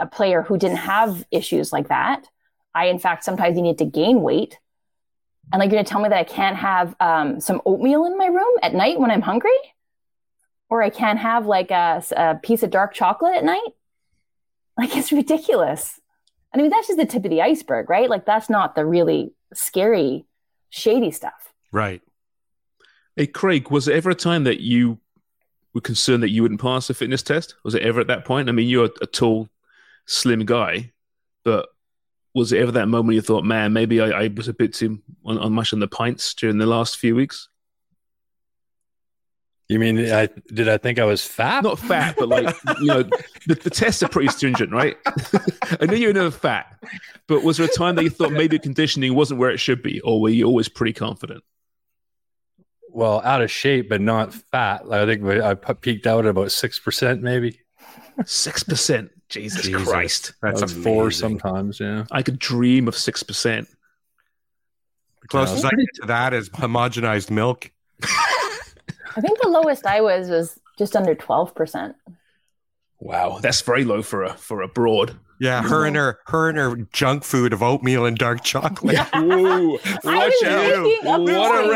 [0.00, 2.26] a player who didn't have issues like that
[2.74, 4.58] i in fact sometimes needed to gain weight
[5.50, 8.26] and like you're gonna tell me that i can't have um, some oatmeal in my
[8.26, 9.50] room at night when i'm hungry
[10.72, 13.60] or I can't have like a, a piece of dark chocolate at night.
[14.78, 16.00] Like it's ridiculous.
[16.54, 18.08] I mean, that's just the tip of the iceberg, right?
[18.08, 20.24] Like that's not the really scary,
[20.70, 21.52] shady stuff.
[21.72, 22.00] Right.
[23.16, 24.98] Hey, Craig, was there ever a time that you
[25.74, 27.54] were concerned that you wouldn't pass the fitness test?
[27.64, 28.48] Was it ever at that point?
[28.48, 29.50] I mean, you're a tall,
[30.06, 30.92] slim guy,
[31.44, 31.68] but
[32.34, 35.00] was it ever that moment you thought, man, maybe I, I was a bit too
[35.24, 37.48] on, on much on the pints during the last few weeks?
[39.68, 41.62] You mean I did I think I was fat?
[41.62, 43.02] Not fat, but like you know,
[43.46, 44.98] the, the tests are pretty stringent, right?
[45.80, 46.76] I know you're never fat,
[47.26, 50.00] but was there a time that you thought maybe conditioning wasn't where it should be,
[50.00, 51.42] or were you always pretty confident?
[52.90, 54.82] Well, out of shape, but not fat.
[54.90, 57.60] I think I peaked out at about six percent, maybe.
[58.26, 59.10] Six percent.
[59.32, 59.88] Jesus, Jesus.
[59.88, 61.80] Christ, That's That's four sometimes.
[61.80, 62.04] Yeah.
[62.10, 63.66] I could dream of six percent.
[65.22, 67.70] The closest I get to that is homogenized milk.
[68.02, 71.94] I think the lowest I was was just under 12%.
[73.04, 75.18] Wow, that's very low for a for a broad.
[75.40, 78.96] Yeah, her and her her and her junk food of oatmeal and dark chocolate.
[79.16, 81.24] Ooh, I was making What a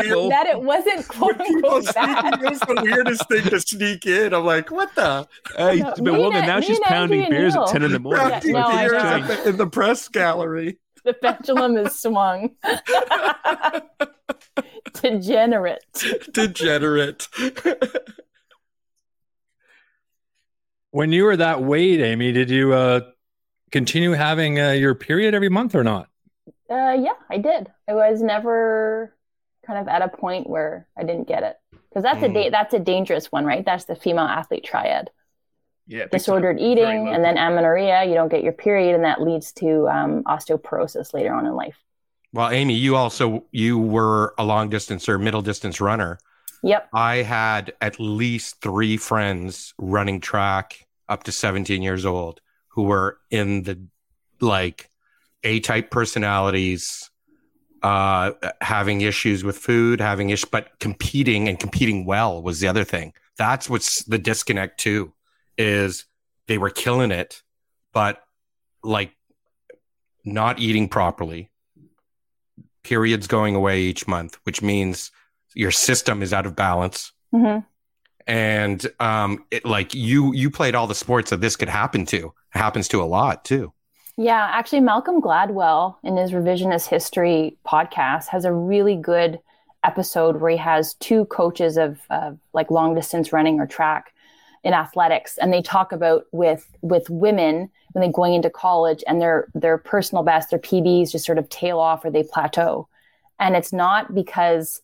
[0.07, 2.51] point that it wasn't quote People unquote sneaking bad.
[2.53, 4.33] is the weirdest thing to sneak in.
[4.33, 5.27] I'm like, what the?
[5.57, 7.63] Hey, No, but me woman, now me she's pounding Andrea beers Neil.
[7.65, 8.29] at ten in the morning.
[8.29, 8.91] Yeah, no, beers
[9.27, 9.43] know.
[9.43, 10.77] in the press gallery.
[11.03, 12.51] The pendulum is swung.
[14.93, 15.83] Degenerate.
[16.31, 17.27] Degenerate.
[20.91, 23.01] When you were that weight, Amy, did you uh,
[23.71, 26.09] continue having uh, your period every month or not?
[26.69, 27.71] Uh, yeah, I did.
[27.87, 29.15] I was never
[29.65, 32.33] kind of at a point where I didn't get it because that's a Mm.
[32.33, 33.65] da- that's a dangerous one, right?
[33.65, 35.09] That's the female athlete triad:
[35.87, 38.05] Yeah, disordered eating, and then amenorrhea.
[38.05, 41.77] You don't get your period, and that leads to um, osteoporosis later on in life.
[42.33, 46.19] Well, Amy, you also you were a long distance or middle distance runner.
[46.63, 46.89] Yep.
[46.93, 53.17] I had at least three friends running track up to 17 years old who were
[53.29, 53.79] in the
[54.39, 54.89] like
[55.43, 57.09] A type personalities,
[57.83, 62.83] uh, having issues with food, having issues, but competing and competing well was the other
[62.83, 63.13] thing.
[63.37, 65.13] That's what's the disconnect too,
[65.57, 66.05] is
[66.47, 67.43] they were killing it,
[67.93, 68.21] but
[68.83, 69.11] like
[70.25, 71.49] not eating properly,
[72.83, 75.11] periods going away each month, which means
[75.53, 77.11] your system is out of balance.
[77.31, 77.59] Hmm
[78.29, 82.33] and um it, like you you played all the sports that this could happen to.
[82.53, 83.73] It happens to a lot too.
[84.19, 89.39] Yeah, actually, Malcolm Gladwell in his revisionist history podcast has a really good
[89.83, 94.13] episode where he has two coaches of, of like long distance running or track
[94.63, 99.21] in athletics, and they talk about with with women when they're going into college and
[99.21, 102.87] their their personal best, their PBs just sort of tail off or they plateau,
[103.39, 104.81] and it's not because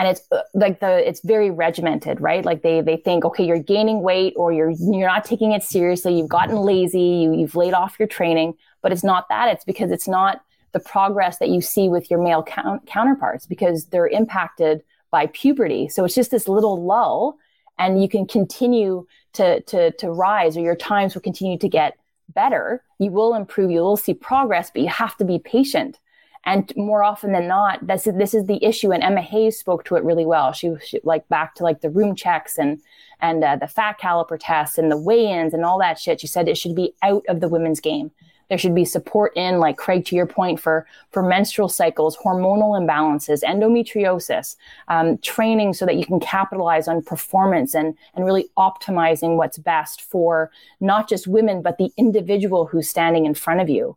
[0.00, 2.42] and it's uh, like the it's very regimented right?
[2.42, 6.16] Like they they think okay you're gaining weight or you're you're not taking it seriously.
[6.16, 7.00] You've gotten lazy.
[7.00, 9.48] You, you've laid off your training but it's not that.
[9.48, 13.86] It's because it's not the progress that you see with your male count, counterparts because
[13.86, 15.86] they're impacted by puberty.
[15.88, 17.36] So it's just this little lull
[17.78, 21.98] and you can continue to to to rise or your times will continue to get
[22.30, 22.82] better.
[22.98, 23.70] You will improve.
[23.70, 25.98] You will see progress but you have to be patient
[26.44, 29.84] and more often than not this is, this is the issue and emma hayes spoke
[29.84, 30.52] to it really well.
[30.52, 32.80] She, she like back to like the room checks and
[33.20, 36.20] and uh, the fat caliper tests and the weigh-ins and all that shit.
[36.20, 38.10] She said it should be out of the women's game.
[38.48, 42.78] There should be support in like craig to your point for for menstrual cycles hormonal
[42.80, 44.56] imbalances endometriosis
[44.88, 50.02] um, training so that you can capitalize on performance and and really optimizing what's best
[50.02, 50.50] for
[50.80, 53.96] not just women but the individual who's standing in front of you.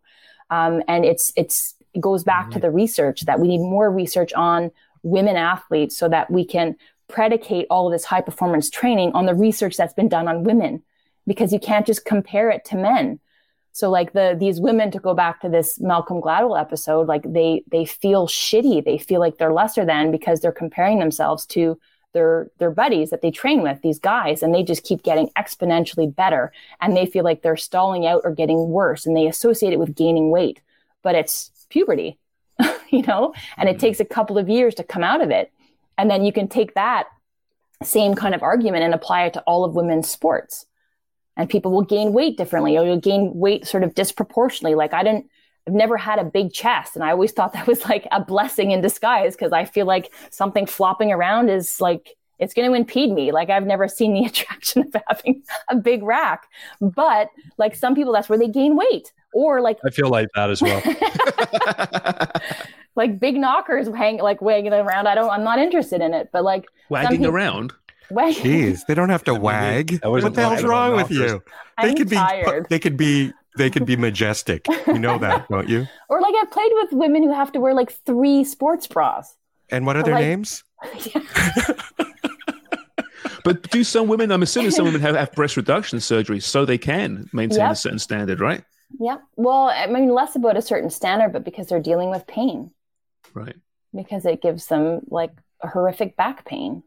[0.52, 2.62] Um, and it's it's it goes back to mm-hmm.
[2.62, 4.72] the research that we need more research on
[5.04, 6.76] women athletes so that we can
[7.08, 10.82] predicate all of this high performance training on the research that's been done on women
[11.28, 13.20] because you can't just compare it to men
[13.72, 17.64] So like the these women to go back to this Malcolm Gladwell episode, like they
[17.72, 18.86] they feel shitty.
[18.86, 21.80] They feel like they're lesser than because they're comparing themselves to
[22.14, 26.14] their their buddies that they train with, these guys, and they just keep getting exponentially
[26.16, 26.52] better.
[26.82, 29.96] And they feel like they're stalling out or getting worse, and they associate it with
[29.96, 30.62] gaining weight.
[31.02, 32.20] But it's puberty,
[32.90, 33.80] you know, and it mm-hmm.
[33.82, 35.52] takes a couple of years to come out of it.
[35.98, 37.08] And then you can take that
[37.84, 40.66] same kind of argument and apply it to all of women's sports
[41.36, 44.76] and people will gain weight differently or you'll gain weight sort of disproportionately.
[44.76, 45.30] Like I didn't,
[45.68, 46.96] I've never had a big chest.
[46.96, 50.14] And I always thought that was like a blessing in disguise because I feel like
[50.30, 53.32] something flopping around is like, it's going to impede me.
[53.32, 56.48] Like I've never seen the attraction of having a big rack.
[56.82, 59.14] But like some people, that's where they gain weight.
[59.34, 60.82] Or like I feel like that as well.
[62.96, 65.08] like big knockers hang like wagging around.
[65.08, 65.30] I don't.
[65.30, 66.30] I'm not interested in it.
[66.32, 67.74] But like wagging people, around.
[68.12, 70.00] Jeez, they don't have to wag.
[70.04, 71.42] What the hell's wrong with you?
[71.82, 72.16] They I'm could be.
[72.16, 72.68] tired.
[72.70, 73.34] They could be.
[73.56, 74.66] They could be majestic.
[74.88, 75.88] You know that, don't you?
[76.10, 79.36] Or like I've played with women who have to wear like three sports bras.
[79.70, 80.64] And what are Or, their like- names?
[83.44, 84.32] But do some women?
[84.32, 87.72] I'm assuming some women have, have breast reduction surgery so they can maintain Yep.
[87.72, 88.64] a certain standard, right?
[89.00, 89.18] Yeah.
[89.36, 92.72] Well, I mean, less about a certain standard, but because they're dealing with pain,
[93.34, 93.56] Right.
[93.94, 96.84] because it gives them like a horrific back pain.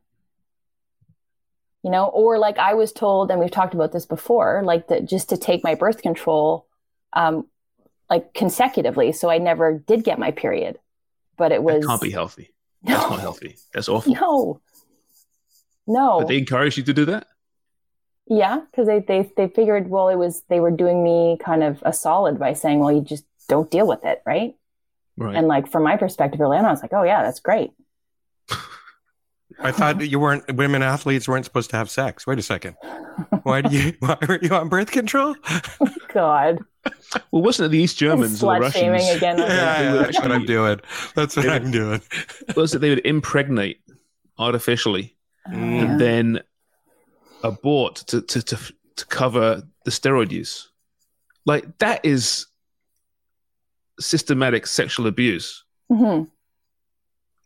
[1.83, 5.05] You know, or like I was told, and we've talked about this before, like that
[5.05, 6.67] just to take my birth control,
[7.13, 7.47] um,
[8.11, 10.79] like consecutively, so I never did get my period.
[11.37, 12.51] But it was That can't be healthy.
[12.83, 13.57] That's not healthy.
[13.73, 14.15] That's awful.
[14.15, 14.61] no,
[15.87, 16.19] no.
[16.21, 17.27] But they encourage you to do that.
[18.29, 21.79] Yeah, because they, they they figured, well, it was they were doing me kind of
[21.87, 24.55] a solid by saying, well, you just don't deal with it, right?
[25.17, 25.37] Right.
[25.37, 27.71] And like from my perspective, early on, I was like, oh yeah, that's great.
[29.59, 30.55] I thought you weren't.
[30.55, 32.27] Women athletes weren't supposed to have sex.
[32.27, 32.77] Wait a second.
[33.45, 33.95] Why do you?
[34.01, 35.35] Why were you on birth control?
[36.13, 36.59] God,
[37.31, 39.17] Well, wasn't it the East Germans or the slut shaming Russians?
[39.17, 39.39] again.
[39.39, 40.81] Yeah, They yeah, that's what I'm doing.
[41.15, 42.03] That's what they I'm would- doing.
[42.55, 43.81] Was it they would impregnate
[44.39, 45.16] artificially
[45.53, 46.41] and then
[47.43, 48.59] abort to, to, to,
[48.97, 50.71] to cover the steroid use?
[51.45, 52.47] Like, that is
[54.01, 55.65] systematic sexual abuse.
[55.89, 56.25] hmm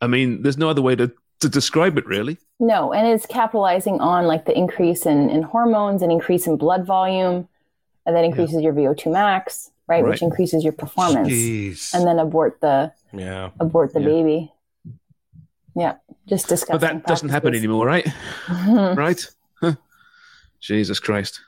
[0.03, 1.11] I mean, there's no other way to,
[1.41, 2.39] to describe it, really.
[2.59, 6.85] No, and it's capitalizing on like the increase in, in hormones and increase in blood
[6.87, 7.47] volume,
[8.07, 11.93] and that increases your VO2 max, right, Which increases your performance, Jeez.
[11.93, 13.51] and then abort the Yeah.
[13.59, 14.07] abort the Yeah.
[14.07, 14.51] baby.
[15.75, 15.95] Yeah,
[16.27, 16.73] just disgusting.
[16.73, 18.07] But that doesn't happen anymore, right?
[18.49, 19.25] Right?
[19.61, 19.75] Huh.
[20.59, 21.39] Jesus Christ.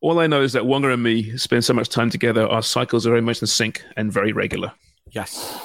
[0.00, 3.06] All I know is that Wonga and me spend so much time together, our cycles
[3.06, 4.72] are very much in sync and very regular.
[5.12, 5.56] Yes.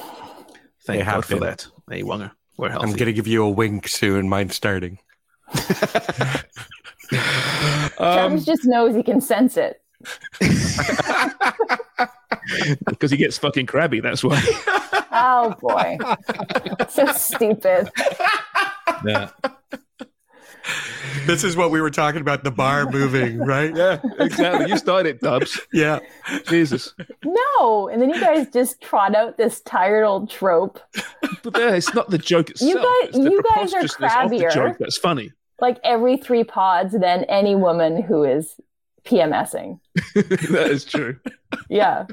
[0.86, 1.44] Thank They have God for been.
[1.44, 1.68] that.
[1.90, 2.88] Hey, Wonga, we're healthy.
[2.92, 4.30] I'm gonna give you a wink soon.
[4.30, 5.00] Mine's starting.
[8.00, 9.82] Um, just knows he can sense it.
[12.86, 14.42] because he gets fucking crabby, that's why.
[15.20, 15.98] Oh boy,
[16.90, 17.90] so stupid.
[19.06, 19.30] Yeah.
[21.26, 22.44] This is what we were talking about.
[22.44, 23.74] The bar moving, right?
[23.76, 24.70] yeah, exactly.
[24.70, 25.60] You started, Dubs.
[25.74, 26.00] Yeah.
[26.48, 26.94] Jesus.
[27.24, 30.80] No, and then you guys just trot out this tired old trope.
[31.44, 32.70] But there, it's not the joke itself.
[32.70, 34.52] You guys- it's the you guys are preposterousness crabbier.
[34.54, 35.32] joke that's funny.
[35.60, 38.56] Like every three pods, than any woman who is
[39.06, 39.80] PMSing.
[40.16, 41.18] that is true.
[41.70, 42.06] Yeah.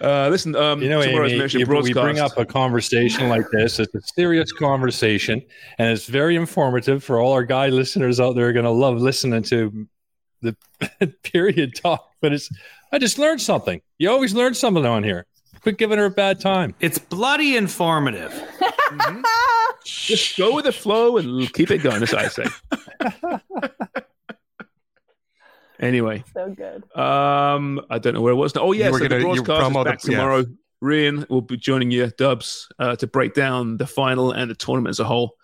[0.00, 3.78] Uh, listen, um, You know, Amy, mentioned you, we bring up a conversation like this.
[3.78, 5.42] It's a serious conversation,
[5.78, 8.48] and it's very informative for all our guy listeners out there.
[8.48, 9.86] Are going to love listening to
[10.40, 10.56] the
[11.22, 12.10] period talk.
[12.20, 12.50] But it's,
[12.92, 13.80] I just learned something.
[13.98, 15.26] You always learn something on here.
[15.62, 16.74] Quit giving her a bad time.
[16.80, 18.32] It's bloody informative.
[19.84, 22.46] Just go with the flow and keep it going, as I say.
[25.82, 26.84] anyway, So good.
[26.98, 28.56] um, I don't know where it was.
[28.56, 30.10] Oh, yeah, so the gonna- you broadcast is promo the- back yeah.
[30.10, 30.44] tomorrow.
[30.82, 34.90] Rhian will be joining you, Dubs, uh, to break down the final and the tournament
[34.90, 35.36] as a whole.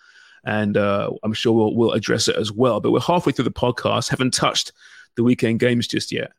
[0.45, 2.81] And uh, I'm sure we'll, we'll address it as well.
[2.81, 4.73] But we're halfway through the podcast, haven't touched
[5.17, 6.33] the weekend games just yet.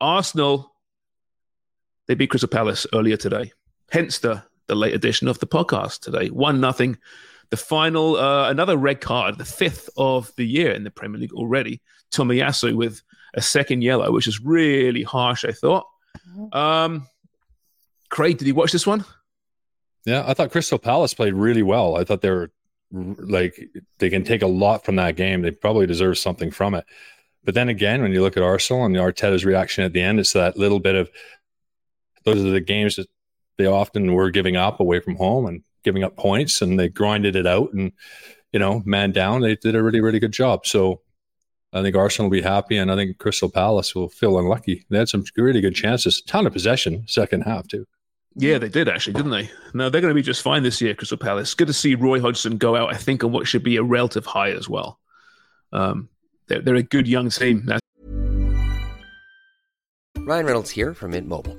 [0.00, 0.74] Arsenal,
[2.06, 3.52] they beat Crystal Palace earlier today.
[3.90, 6.28] Hence the, the late edition of the podcast today.
[6.28, 6.96] 1 nothing.
[7.50, 11.34] The final, uh, another red card, the fifth of the year in the Premier League
[11.34, 11.82] already.
[12.12, 13.02] Tomiyasu with
[13.34, 15.86] a second yellow, which is really harsh, I thought.
[16.52, 17.06] Um,
[18.08, 19.04] Craig, did you watch this one?
[20.04, 21.96] Yeah, I thought Crystal Palace played really well.
[21.96, 22.50] I thought they were
[22.92, 25.42] like they can take a lot from that game.
[25.42, 26.84] They probably deserve something from it.
[27.44, 30.32] But then again, when you look at Arsenal and Arteta's reaction at the end, it's
[30.34, 31.10] that little bit of
[32.24, 33.08] those are the games that
[33.58, 37.34] they often were giving up away from home and giving up points, and they grinded
[37.34, 37.92] it out and
[38.52, 39.40] you know man down.
[39.40, 40.66] They did a really really good job.
[40.66, 41.00] So
[41.72, 44.84] I think Arsenal will be happy, and I think Crystal Palace will feel unlucky.
[44.90, 47.86] They had some really good chances, ton of possession, second half too.
[48.34, 49.50] Yeah, they did actually, didn't they?
[49.74, 51.54] No, they're going to be just fine this year, Crystal Palace.
[51.54, 52.92] Good to see Roy Hodgson go out.
[52.92, 54.98] I think on what should be a relative high as well.
[55.72, 56.08] Um,
[56.46, 57.64] they're, they're a good young team.
[57.66, 57.82] That's
[60.18, 61.58] Ryan Reynolds here from Mint Mobile.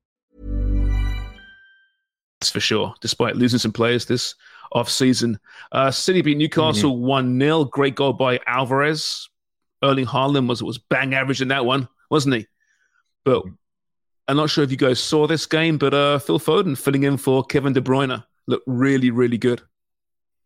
[2.41, 2.53] people today.
[2.53, 4.35] for sure, despite losing some players this
[4.73, 5.37] offseason.
[5.71, 7.65] Uh, City beat Newcastle 1 0.
[7.65, 9.29] Great goal by Alvarez.
[9.83, 12.47] Erling Haaland was, was bang average in that one, wasn't he?
[13.23, 13.43] But
[14.27, 17.17] I'm not sure if you guys saw this game, but uh, Phil Foden filling in
[17.17, 19.61] for Kevin De Bruyne looked really, really good.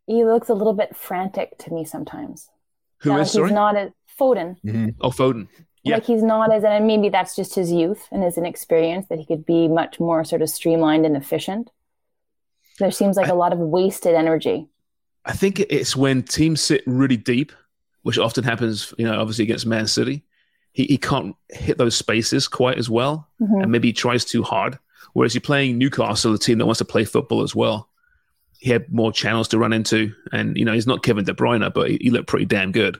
[0.07, 2.49] He looks a little bit frantic to me sometimes.
[2.99, 3.49] Who Now, is, sorry?
[3.49, 4.95] He's not as Foden.
[5.01, 5.47] Oh, Foden.
[5.83, 5.95] Yeah.
[5.95, 9.25] Like he's not as, and maybe that's just his youth and his inexperience that he
[9.25, 11.69] could be much more sort of streamlined and efficient.
[12.79, 14.67] There seems like a lot of wasted energy.
[15.25, 17.51] I think it's when teams sit really deep,
[18.03, 20.23] which often happens, you know, obviously against Man City.
[20.73, 23.63] He, he can't hit those spaces quite as well, Mhm.
[23.63, 24.77] and maybe he tries too hard.
[25.13, 27.89] Whereas you're playing Newcastle, a team that wants to play football as well.
[28.59, 31.73] He had more channels to run into, and you know he's not Kevin De Bruyne,
[31.73, 32.99] but he, he looked pretty damn good.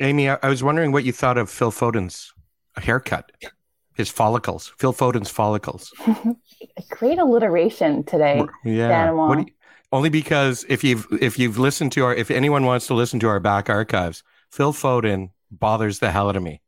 [0.00, 2.32] Amy, I, I was wondering what you thought of Phil Foden's
[2.76, 3.32] haircut,
[3.94, 5.92] his follicles, Phil Foden's follicles.
[6.90, 9.12] Great alliteration today, Yeah.
[9.12, 9.46] You-
[9.92, 13.28] only because if you've if you've listened to our if anyone wants to listen to
[13.28, 16.60] our back archives, Phil Foden bothers the hell out of me.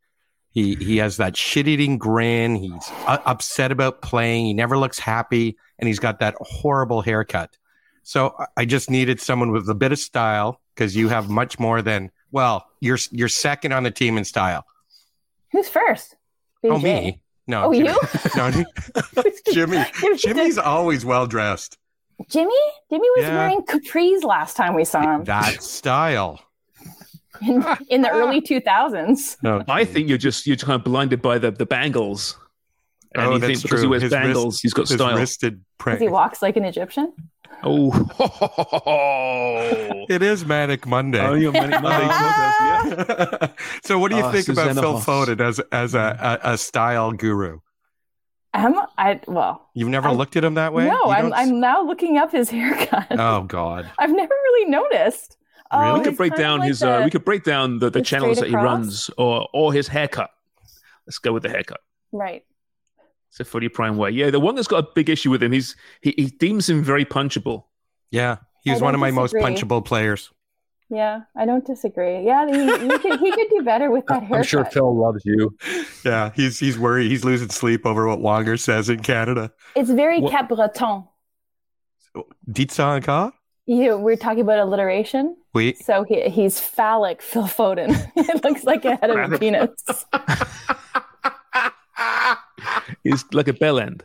[0.51, 2.55] He he has that shit eating grin.
[2.55, 4.47] He's u- upset about playing.
[4.47, 7.57] He never looks happy, and he's got that horrible haircut.
[8.05, 11.59] So I- I just needed someone with a bit of style because you have much
[11.59, 12.66] more than well.
[12.81, 14.64] You're you're second on the team in style.
[15.51, 16.16] Who's first?
[16.65, 17.21] Oh me?
[17.47, 17.65] No.
[17.67, 17.89] Oh, Jimmy.
[17.89, 17.97] you?
[18.37, 18.65] no,
[19.53, 19.85] Jimmy.
[20.17, 21.79] Jimmy's always well dressed.
[22.29, 22.51] Jimmy?
[22.91, 23.37] Jimmy was Yeah.
[23.37, 26.41] wearing capris last time we saw him That style.
[27.43, 29.37] in, in the early 2000s.
[29.43, 32.39] No, I think you're just you're kind of blinded by the the bangles.
[33.15, 35.17] And Oh, you that's think because he wears His bangles, wrist- he's got his style.
[35.17, 37.13] wristed Because he walks like an Egyptian.
[37.62, 37.90] Oh,
[40.09, 41.20] It is Manic Monday.
[41.20, 42.07] Oh, you're Manic Monday.
[42.07, 43.49] yeah.
[43.82, 45.07] so, what do you Ah, think about Susanna Phil Hoffs.
[45.07, 47.61] Foden as as a, a, a style guru?
[48.55, 50.86] Um, I well, You've never I- looked at him that way?
[50.88, 53.07] no, I'm don't s- I'm now looking up his haircut.
[53.11, 53.90] Oh God.
[53.99, 55.36] I've never really noticed.
[55.72, 56.82] Oh, we could break down like his.
[56.82, 59.72] uh, we could break down the, the the channels that straight he runs, or or
[59.72, 60.30] his haircut.
[61.07, 61.80] Let's go with the haircut.
[62.12, 62.44] right.
[63.39, 64.12] It's a fully prime way.
[64.12, 65.53] Yeah, the one that's got a big issue with him.
[65.53, 67.64] He's he, he deems him very punchable.
[68.11, 70.30] Yeah, he I was one don't of my most punchable players.
[70.89, 72.24] Yeah, I don't disagree.
[72.24, 74.37] Yeah, he, he could he could do better with that haircut.
[74.39, 75.55] I'm sure Phil loves you.
[76.03, 77.11] Yeah, he's he's worried.
[77.11, 79.53] He's losing sleep over what Wonger says in Canada.
[79.74, 81.05] It's very What- Cap Breton.
[82.51, 83.32] Dites ça encore?
[83.66, 85.37] You we're talking about alliteration.
[85.53, 85.74] Oui.
[85.82, 87.91] So he he's phallic Phil Foden.
[88.16, 90.07] it looks like a head of a penis.
[93.05, 94.05] He's like a bell end.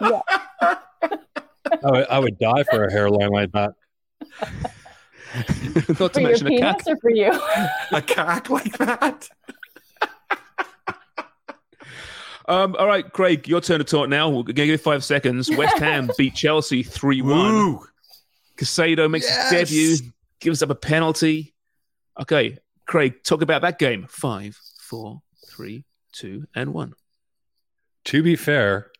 [0.00, 0.20] Yeah.
[0.62, 3.74] I would, I would die for a hairline like that.
[5.88, 6.82] Not For to your mention a penis cat.
[6.86, 7.32] or for you?
[7.92, 9.28] A cock like that?
[12.48, 14.28] Um, all right, Craig, your turn to talk now.
[14.28, 15.48] We're going to give you five seconds.
[15.56, 17.78] West Ham beat Chelsea 3 1.
[18.58, 19.70] Caicedo makes Yes.
[19.70, 21.54] his debut, gives up a penalty.
[22.20, 24.06] Okay, Craig, talk about that game.
[24.10, 26.94] Five, four, three, two, and one.
[28.06, 28.90] To be fair,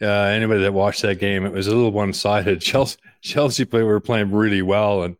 [0.00, 2.60] uh, anybody that watched that game, it was a little one sided.
[2.62, 5.16] Chelsea, Chelsea play were playing really well and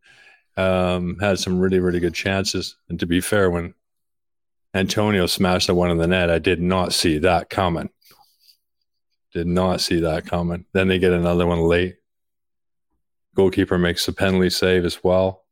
[0.56, 2.76] um, had some really, really good chances.
[2.88, 3.74] And to be fair, when
[4.74, 7.90] Antonio smashed the one in the net, I did not see that coming.
[9.32, 10.64] Did not see that coming.
[10.72, 11.96] Then they get another one late.
[13.34, 15.44] Goalkeeper makes a penalty save as well.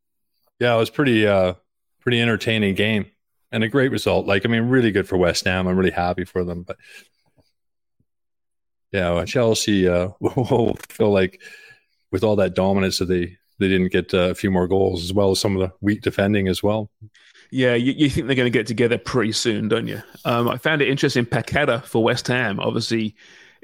[0.59, 1.53] Yeah, it was pretty, uh,
[1.99, 3.05] pretty entertaining game.
[3.51, 4.25] and a great result.
[4.25, 5.67] Like I mean, really good for West Ham.
[5.67, 6.63] I'm really happy for them.
[6.63, 6.77] But
[8.95, 11.41] yeah, Chelsea uh, will feel like
[12.11, 15.13] with all that dominance that they they didn't get uh, a few more goals as
[15.13, 16.89] well as some of the weak defending as well.
[17.51, 20.01] Yeah, you, you think they're going to get together pretty soon, don't you?
[20.25, 21.25] Um, I found it interesting.
[21.25, 23.15] Paqueta for West Ham, obviously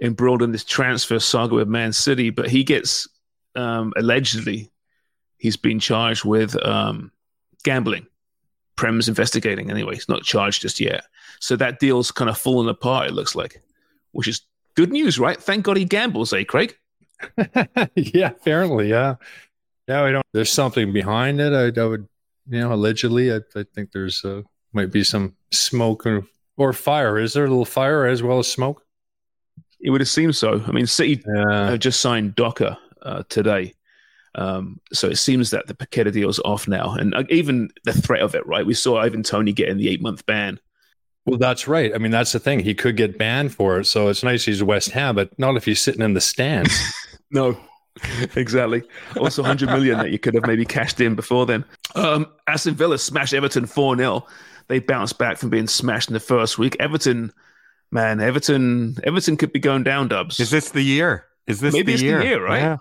[0.01, 3.07] embroiled in this transfer saga with Man City, but he gets
[3.55, 4.71] um, allegedly
[5.37, 7.11] he's been charged with um,
[7.63, 8.05] gambling.
[8.77, 9.95] Prem's investigating anyway.
[9.95, 11.03] He's not charged just yet.
[11.39, 13.61] So that deal's kind of fallen apart, it looks like,
[14.11, 14.41] which is
[14.75, 15.41] good news, right?
[15.41, 16.75] Thank God he gambles, eh, Craig?
[17.95, 19.15] yeah, apparently, yeah.
[19.87, 20.25] Yeah, I don't.
[20.33, 21.53] There's something behind it.
[21.53, 22.07] I, I would,
[22.49, 24.41] you know, allegedly, I, I think there's uh,
[24.73, 26.23] might be some smoke or,
[26.57, 27.19] or fire.
[27.19, 28.83] Is there a little fire as well as smoke?
[29.79, 30.63] It would have seemed so.
[30.67, 33.73] I mean, City have just signed Doku uh, today.
[34.35, 36.93] Um, so it seems that the Paqueta deal's off now.
[36.93, 38.65] And uh, even the threat of it, right?
[38.65, 40.59] We saw Ivan Toney getting the eight month ban.
[41.25, 41.93] Well, that's right.
[41.93, 42.59] I mean, that's the thing.
[42.59, 43.85] He could get banned for it.
[43.85, 46.73] So it's nice he's West Ham, but not if he's sitting in the stands.
[47.31, 47.57] no,
[48.35, 48.83] exactly.
[49.19, 51.63] Also, 100 million that you could have maybe cashed in before then.
[51.95, 54.25] Um, Aston Villa smashed Everton 4 0.
[54.67, 56.75] They bounced back from being smashed in the first week.
[56.79, 57.31] Everton,
[57.91, 60.07] man, Everton, Everton could be going down.
[60.07, 60.39] Dubs.
[60.39, 61.25] Is this the year?
[61.45, 62.19] Is this maybe the it's year?
[62.19, 62.61] the year, right?
[62.61, 62.77] Yeah.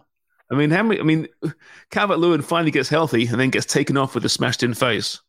[0.50, 1.00] I mean, how many?
[1.00, 1.28] I mean,
[1.90, 5.20] Calvert Lewin finally gets healthy and then gets taken off with a smashed in face.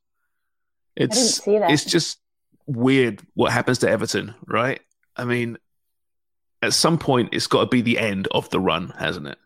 [0.96, 1.72] It's didn't see that.
[1.72, 2.20] it's just
[2.66, 4.80] weird what happens to Everton, right?
[5.16, 5.58] I mean,
[6.62, 9.38] at some point it's got to be the end of the run, hasn't it?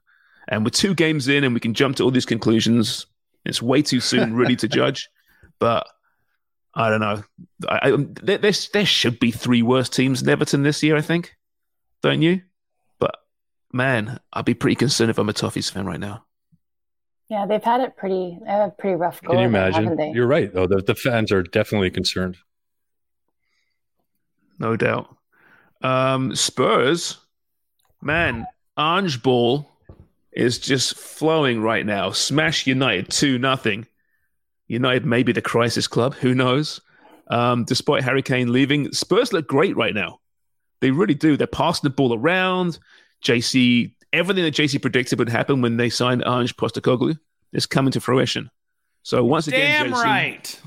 [0.48, 3.08] And we're two games in, and we can jump to all these conclusions.
[3.46, 5.10] It's way too soon, really, to judge.
[5.60, 5.88] But
[6.74, 7.24] I don't know.
[7.68, 7.92] I, I,
[8.22, 10.98] there, there, there should be three worse teams than Everton this year.
[10.98, 11.36] I think,
[12.02, 12.42] don't you?
[13.00, 13.16] But
[13.72, 16.26] man, I'd be pretty concerned if I'm a Toffees fan right now.
[17.30, 18.38] Yeah, they've had it pretty.
[18.44, 19.32] They have a pretty rough go.
[19.32, 19.84] Can you imagine?
[19.84, 20.12] haven't they?
[20.12, 20.68] You're right, though.
[20.68, 22.38] The, the fans are definitely concerned.
[24.60, 25.16] No doubt.
[25.82, 27.18] Um, Spurs,
[28.02, 28.46] man,
[28.78, 29.70] Ange ball
[30.32, 32.12] is just flowing right now.
[32.12, 33.88] Smash United two nothing.
[34.68, 36.16] United may be the crisis club.
[36.16, 36.82] Who knows?
[37.28, 40.20] Um, despite Harry Kane leaving, Spurs look great right now.
[40.82, 41.38] They really do.
[41.38, 42.80] They're passing the ball around.
[43.24, 47.18] JC, everything that JC predicted would happen when they signed Ange Postecoglou
[47.54, 48.50] is coming to fruition.
[49.06, 50.62] So once again, Damn JC, right.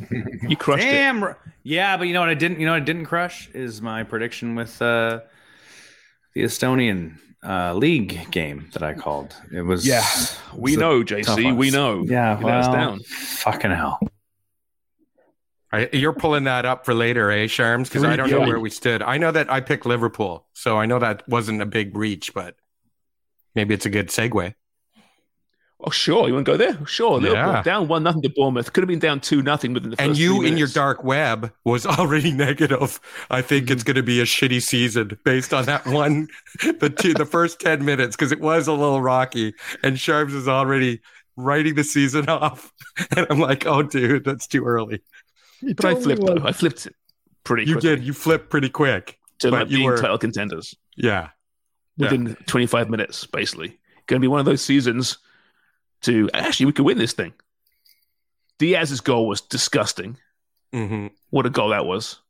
[0.48, 0.92] you crushed it.
[0.92, 1.24] Damn.
[1.24, 1.34] ri-
[1.64, 2.60] Yeah, but you know what I didn't.
[2.60, 5.22] You know what I didn't crush is my prediction with uh,
[6.34, 9.34] the Estonian uh, league game that I called.
[9.52, 10.04] It was Yeah,
[10.54, 11.56] we was know, JC.
[11.56, 12.04] We know.
[12.06, 13.00] Yeah, You let well, down.
[13.00, 13.98] Fucking hell.
[15.72, 17.84] I, you're pulling that up for later, eh, Sharms?
[17.88, 19.02] Because I don't know where we stood.
[19.02, 22.54] I know that I picked Liverpool, so I know that wasn't a big reach, but
[23.56, 24.54] maybe it's a good segue.
[25.80, 26.26] Oh, sure.
[26.26, 26.84] You want to go there?
[26.86, 27.20] Sure.
[27.20, 27.62] Liverpool Yeah.
[27.62, 28.72] down one nothing to Bournemouth.
[28.72, 30.08] Could have been down two nothing within the first.
[30.08, 32.98] And you in your dark web was already negative.
[33.30, 33.86] I think it's mm-hmm.
[33.86, 36.28] going to be a shitty season based on that one,
[36.80, 39.54] the two, the first ten minutes because it was a little rocky.
[39.84, 41.00] And Sharps is already
[41.36, 42.72] writing the season off,
[43.16, 45.00] and I'm like, oh, dude, that's too early.
[45.62, 46.26] But I flipped.
[46.26, 46.44] Though.
[46.44, 46.94] I flipped it
[47.44, 47.62] pretty.
[47.62, 47.68] Quick.
[47.68, 48.04] You quickly did.
[48.04, 49.16] You flipped pretty quick.
[49.40, 51.28] to but like you being were- title contenders Yeah.
[51.96, 52.10] Yeah.
[52.10, 53.78] within 25 minutes, basically.
[54.06, 55.18] Going to be one of those seasons
[56.02, 57.32] to actually we could win this thing.
[58.58, 60.16] Diaz's goal was disgusting.
[60.72, 61.08] Mm-hmm.
[61.30, 62.20] What a goal that was.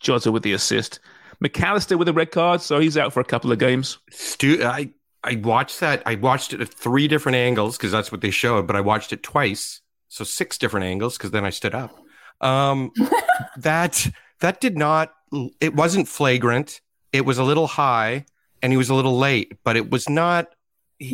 [0.00, 1.00] Jota with the assist.
[1.44, 3.98] McAllister with a red card, so he's out for a couple of games.
[4.10, 4.90] Stu, I
[5.22, 6.02] I watched that.
[6.06, 9.12] I watched it at three different angles because that's what they showed, but I watched
[9.12, 11.96] it twice, so six different angles because then I stood up.
[12.40, 12.90] Um,
[13.58, 14.06] that
[14.40, 15.12] that did not.
[15.60, 16.80] It wasn't flagrant.
[17.12, 18.26] It was a little high,
[18.62, 20.48] and he was a little late, but it was not.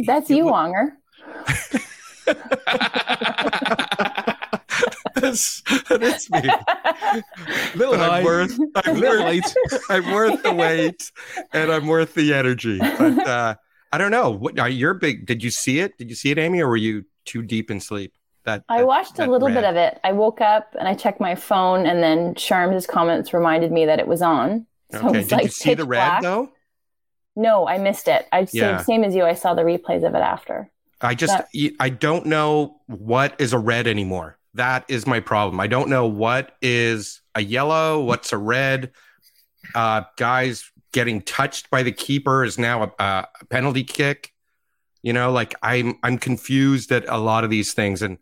[0.05, 0.93] That's you, Wonger.
[5.15, 6.43] That's, that is me.
[7.75, 8.59] Little I'm worth.
[8.75, 9.57] I'm little worth.
[9.89, 11.11] I'm worth the wait,
[11.55, 12.79] and I'm worth the energy.
[12.79, 13.55] But uh,
[13.93, 14.31] I don't know.
[14.31, 15.25] What are you're big?
[15.27, 15.97] Did you see it?
[15.97, 18.13] Did you see it, Amy, or were you too deep in sleep?
[18.45, 19.99] That I that- watched a that little bit of it.
[20.05, 23.99] I woke up and I checked my phone, and then Sharm's comments reminded me that
[23.99, 24.67] it was on.
[24.93, 25.19] So it Okay.
[25.19, 26.23] was Did you see the pitch red black.
[26.23, 26.51] though?
[27.37, 28.27] No, I missed it.
[28.33, 29.25] I same, same as you.
[29.25, 30.71] I saw the replays of it after.
[31.07, 34.39] I just That- I don't know what is a red anymore.
[34.55, 35.61] That is my problem.
[35.61, 38.93] I don't know what is a yellow, what's a red.
[39.75, 44.33] Uh, guys getting touched by the keeper is now a, a penalty kick.
[45.03, 48.19] You know, like I'm I'm confused at a lot of these things, and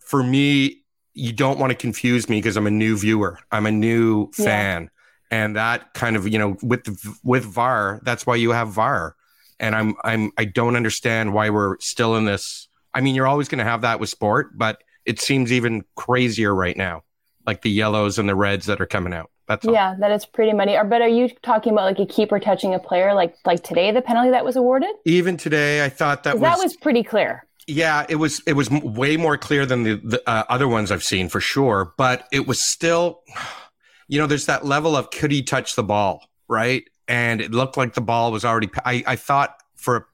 [0.00, 0.82] for me,
[1.14, 3.38] you don't want to confuse me because I'm a new viewer.
[3.50, 4.44] I'm a new Yeah.
[4.44, 4.90] fan,
[5.30, 6.86] and that kind of you know with
[7.24, 9.16] with VAR, that's why you have VAR
[9.60, 12.68] and I'm I'm I don't understand why we're still in this.
[12.94, 16.54] I mean, you're always going to have that with sport, but it seems even crazier
[16.54, 17.02] right now.
[17.46, 19.30] like the yellows and the reds that are coming out.
[19.48, 19.72] That's all.
[19.72, 20.52] Yeah, that is pretty.
[20.52, 23.90] Or, but are you talking about like a keeper touching a player, like like today,
[23.90, 24.90] the penalty that was awarded?
[25.06, 27.46] Even today, I thought that was, that was pretty clear.
[27.66, 31.02] yeah, it was it was way more clear than the, the uh, other ones I've
[31.02, 31.94] seen for sure.
[31.96, 33.22] But it was still,
[34.08, 36.84] you know, there's that level of could he touch the ball, right?
[37.08, 38.68] And it looked like the ball was already.
[38.84, 40.06] I I thought for,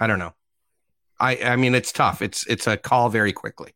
[0.00, 0.34] I don't know.
[1.18, 2.20] I I mean, it's tough.
[2.22, 3.72] It's it's a call very quickly.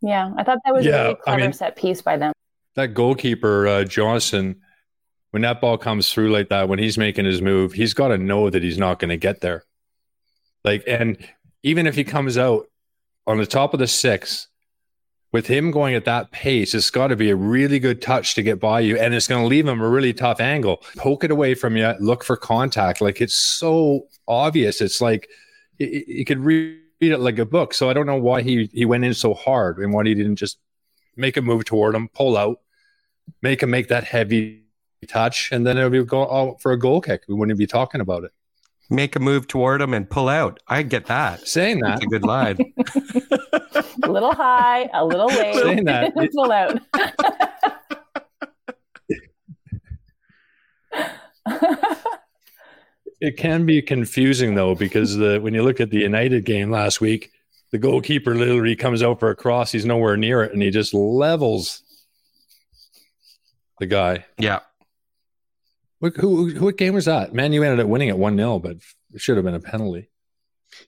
[0.00, 2.32] Yeah, I thought that was Yeah, a really I mean- set piece by them.
[2.76, 4.56] that goalkeeper uh, Johnstone,
[5.32, 8.18] when that ball comes through like that, when he's making his move, he's got to
[8.18, 9.64] know that he's not going to get there.
[10.64, 11.18] Like, and
[11.62, 12.66] even if he comes out
[13.26, 14.48] on the top of the six,
[15.32, 18.42] with him going at that pace, it's got to be a really good touch to
[18.42, 20.82] get by you, and it's going to leave him a really tough angle.
[20.96, 23.00] Poke it away from you, look for contact.
[23.00, 24.80] Like it's so obvious.
[24.80, 25.28] It's like
[25.78, 27.74] you could read it like a book.
[27.74, 30.36] So I don't know why he he went in so hard and why he didn't
[30.36, 30.58] just
[31.16, 32.60] make a move toward him, pull out,
[33.42, 34.64] make him make that heavy
[35.08, 37.22] touch, and then it would be go out for a goal kick.
[37.28, 38.32] We wouldn't be talking about it.
[38.92, 40.60] Make a move toward him and pull out.
[40.66, 41.46] I get that.
[41.46, 42.58] Saying that, That's a good line.
[44.02, 46.78] A little high, a little late, Saying that, it- pull out.
[53.20, 57.00] it can be confusing though because the when you look at the United game last
[57.00, 57.30] week,
[57.72, 59.72] the goalkeeper literally comes out for a cross.
[59.72, 61.82] He's nowhere near it, and he just levels
[63.78, 64.24] the guy.
[64.38, 64.60] Yeah.
[66.00, 67.32] What, who, who, what game was that?
[67.32, 68.76] Man, you ended up winning at 1 0, but
[69.14, 70.08] it should have been a penalty.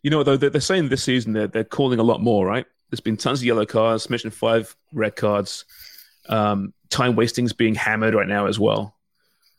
[0.02, 2.66] You know, though, they're, they're saying this season they're, they're calling a lot more, right?
[2.90, 5.64] There's been tons of yellow cards, mentioned five red cards.
[6.28, 8.96] Um, time wasting's being hammered right now as well.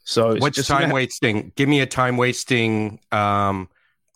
[0.03, 1.51] So What's just time wasting?
[1.55, 3.69] Give me a time wasting um,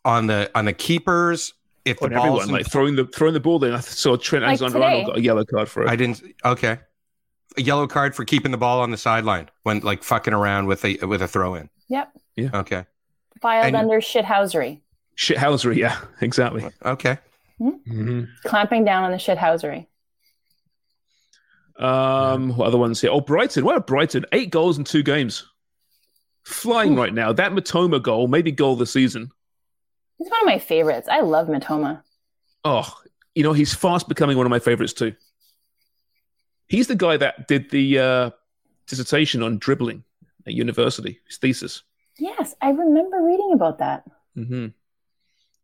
[0.05, 1.53] on the on the keepers.
[1.85, 3.73] If the ball's everyone, in- like throwing the throwing the ball in.
[3.73, 5.89] I saw Trent Like Alexander Arnold got a yellow card for it.
[5.89, 6.21] I didn't.
[6.43, 6.79] Okay,
[7.57, 10.83] a yellow card for keeping the ball on the sideline when like fucking around with
[10.85, 11.69] a with a throw in.
[11.89, 12.11] Yep.
[12.35, 12.49] Yeah.
[12.53, 12.85] Okay.
[13.41, 14.81] Filed And- under shithousery.
[15.17, 16.63] Shithousery, yeah, exactly.
[16.85, 17.17] Okay.
[17.59, 18.23] Mm-hmm.
[18.45, 19.87] Clamping down on the shithousery.
[21.79, 23.11] Um, what other ones here?
[23.11, 23.63] Oh, Brighton.
[23.65, 24.25] What about Brighton?
[24.31, 25.45] Eight goals in two games.
[26.43, 27.33] Flying right now.
[27.33, 29.31] That Mitoma goal, maybe goal of the season.
[30.17, 31.07] He's one of my favorites.
[31.11, 32.01] I love Mitoma.
[32.63, 32.91] Oh,
[33.35, 35.13] you know, he's fast becoming one of my favorites too.
[36.67, 38.29] He's the guy that did the uh,
[38.87, 40.03] dissertation on dribbling
[40.45, 41.83] at university, his thesis.
[42.19, 44.03] Yes, I remember reading about that.
[44.35, 44.67] hmm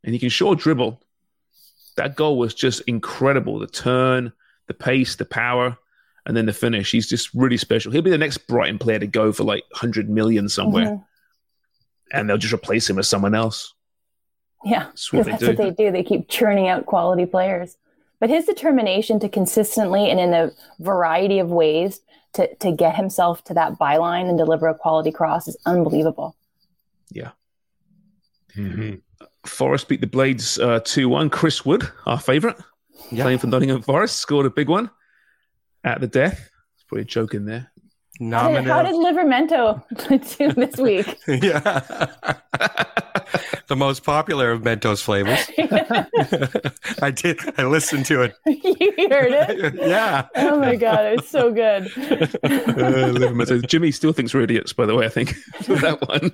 [0.04, 1.01] And he can sure dribble.
[1.97, 3.60] That goal was just incredible.
[3.60, 4.32] The turn,
[4.68, 5.78] the pace, the power,
[6.26, 6.91] and then the finish.
[6.91, 7.91] He's just really special.
[7.91, 10.86] He'll be the next Brighton player to go for like 100 million somewhere.
[10.86, 11.06] Mhm.
[12.14, 13.74] And they'll just replace him with someone else.
[14.66, 15.91] Yeah, That's what they that's what they do.
[15.91, 17.76] They keep churning out quality players.
[18.24, 21.99] But his determination to consistently and in a variety of ways
[22.36, 26.38] to, to get himself to that byline and deliver a quality cross is unbelievable.
[27.11, 27.32] Yeah.
[28.55, 29.26] Mm-hmm.
[29.45, 31.32] Forest beat the Blades uh, 2 1.
[31.32, 32.55] Chris Wood, our favourite,
[33.09, 34.89] playing for Nottingham Forest, scored a big one
[35.84, 36.38] at the death.
[36.38, 37.72] There's probably a joke in there.
[38.20, 41.20] How did, how did Livermento do this week?
[41.28, 41.82] yeah.
[43.68, 45.49] the most popular of Mentos flavors.
[47.01, 47.39] I did.
[47.57, 48.36] I listened to it.
[48.45, 49.74] you heard it?
[49.76, 50.28] Yeah.
[50.36, 51.91] Oh my God, it's so good.
[52.43, 53.61] Uh, Livermore.
[53.68, 55.34] Jimmy still thinks we're idiots, by the way, I think.
[55.64, 56.32] for that one.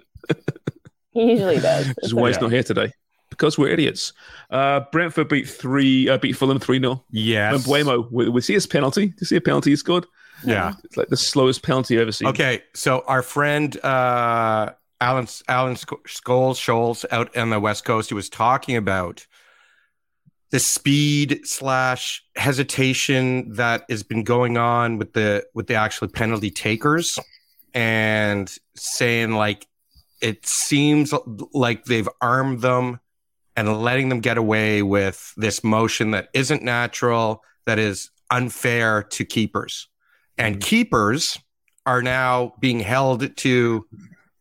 [1.11, 1.87] He usually does.
[1.87, 2.91] Which It's is why he's not here today.
[3.29, 4.11] Because we're idiots.
[4.49, 7.03] Uh, Brentford beat three, uh, beat Fulham 3 0.
[7.11, 7.53] Yes.
[7.55, 9.07] And Mbeumo, we, we see his penalty.
[9.07, 10.05] Do you see a penalty he scored?
[10.45, 10.73] Yeah.
[10.83, 12.27] It's like the slowest penalty I've ever seen.
[12.29, 14.71] Okay, so our friend uh,
[15.01, 19.25] Alan Alan Sc- Scholes Scholes out on the West Coast, he was talking about
[20.51, 26.51] the speed slash hesitation that has been going on with the with the actual penalty
[26.51, 27.19] takers,
[27.73, 29.67] and saying like
[30.21, 31.13] it seems
[31.53, 32.99] like they've armed them
[33.55, 39.25] and letting them get away with this motion that isn't natural, that is unfair to
[39.25, 39.87] keepers.
[40.39, 40.67] And mm-hmm.
[40.67, 41.37] keepers
[41.85, 43.85] are now being held to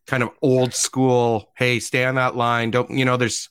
[0.07, 2.71] kind of old school, hey, stay on that line.
[2.71, 3.49] Don't, you know, there's,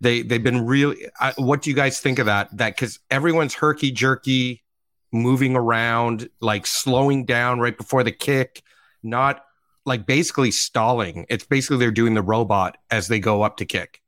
[0.00, 2.54] they, they've been really, I, what do you guys think of that?
[2.56, 4.64] That because everyone's herky jerky,
[5.12, 8.62] moving around, like slowing down right before the kick,
[9.02, 9.44] not
[9.84, 11.26] like basically stalling.
[11.28, 14.02] It's basically they're doing the robot as they go up to kick.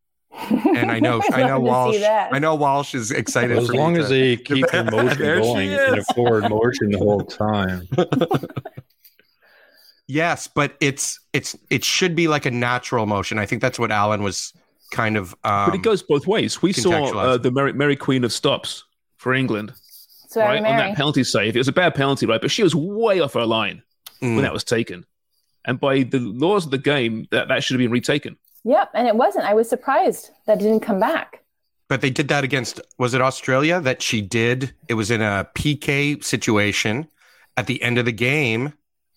[0.50, 2.28] And I know, I know Love to see Walsh.
[2.32, 3.50] I know Walsh is excited.
[3.54, 6.48] Well, as for me long to- as they keep their motion going in a forward
[6.50, 7.88] motion the whole time.
[10.06, 13.38] Yes, but it's it's it should be like a natural motion.
[13.38, 14.54] I think that's what Alan was
[14.90, 15.32] kind of.
[15.44, 16.62] Um, but it goes both ways.
[16.62, 18.84] We saw uh, the Mary, Mary Queen of stops
[19.18, 19.74] for England.
[20.28, 21.56] So I right on that penalty save.
[21.56, 22.40] It was a bad penalty, right?
[22.40, 23.82] But she was way off her line
[24.22, 24.34] Mm.
[24.34, 25.04] when that was taken.
[25.64, 28.36] And by the laws of the game, that, that should have been retaken.
[28.68, 29.46] Yep, and it wasn't.
[29.46, 31.42] I was surprised that it didn't come back.
[31.88, 34.74] But they did that against was it Australia that she did?
[34.88, 37.08] It was in a PK situation
[37.56, 38.74] at the end of the game,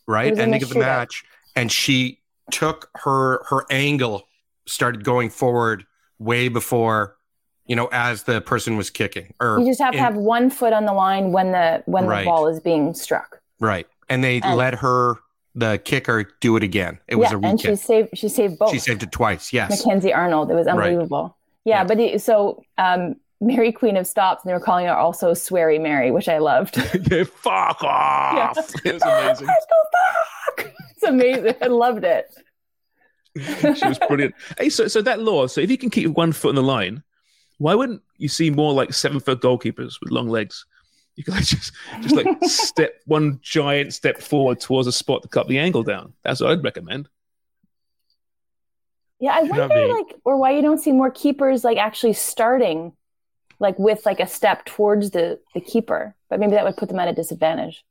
[0.07, 0.31] right?
[0.31, 0.79] in Ending of the shootout.
[0.79, 1.23] match,
[1.57, 4.23] and she took her her angle
[4.67, 5.83] started going forward
[6.17, 7.17] way before,
[7.65, 9.33] you know, as the person was kicking.
[9.41, 12.19] Or You just have to have one foot on the line when the when Right.
[12.21, 13.41] the ball is being struck.
[13.59, 15.15] right, and they And- let her
[15.55, 16.99] the kicker do it again.
[17.07, 18.71] It was yeah, a and she saved she saved both.
[18.71, 19.51] She saved it twice.
[19.51, 19.85] Yes.
[19.85, 20.49] Mackenzie Arnold.
[20.51, 20.77] It was Right.
[20.89, 21.37] unbelievable.
[21.65, 25.31] Yeah, but it, so um, Mary Queen of Stops, and they were calling her also
[25.33, 26.77] Sweary Mary, which I loved.
[27.11, 28.57] yeah, fuck off.
[28.85, 29.47] It was amazing.
[29.47, 30.73] Fuck!
[30.91, 31.55] It's amazing.
[31.61, 32.33] I loved it.
[33.37, 34.35] she was brilliant.
[34.57, 35.47] Hey, so so that law.
[35.47, 37.03] So if you can keep one foot on the line,
[37.57, 40.65] why wouldn't you see more like seven foot goalkeepers with long legs?
[41.21, 45.27] You could like just just like step one giant step forward towards a spot to
[45.27, 46.13] cut the angle down.
[46.23, 47.09] That's what I'd recommend.
[49.19, 49.93] Yeah, I Should not wonder be.
[49.93, 52.93] like or why you don't see more keepers like actually starting
[53.59, 56.15] like with like a step towards the the keeper.
[56.27, 57.83] But maybe that would put them at a disadvantage.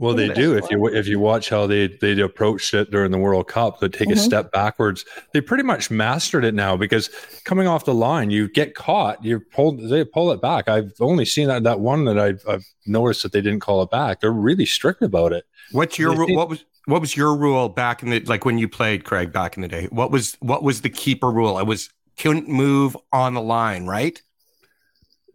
[0.00, 0.56] Well, they do.
[0.56, 3.88] If you if you watch how they they approached it during the World Cup, they
[3.88, 4.18] take a Mhm.
[4.18, 5.04] step backwards.
[5.32, 7.10] They pretty much mastered it now because
[7.44, 10.68] coming off the line, you get caught, you pull they pull it back.
[10.68, 13.90] I've only seen that that one that I've, I've noticed that they didn't call it
[13.90, 14.20] back.
[14.20, 15.44] They're really strict about it.
[15.72, 18.68] What's your think- what was what was your rule back in the like when you
[18.68, 19.88] played Craig back in the day?
[19.90, 21.58] What was what was the keeper rule?
[21.58, 24.22] It was couldn't move on the line, right?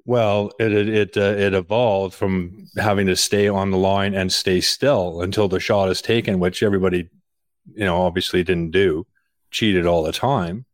[0.05, 4.31] Well, it it it, uh, it evolved from having to stay on the line and
[4.31, 7.09] stay still until the shot is taken, which everybody,
[7.73, 9.07] you know, obviously didn't do.
[9.51, 10.65] Cheated all the time.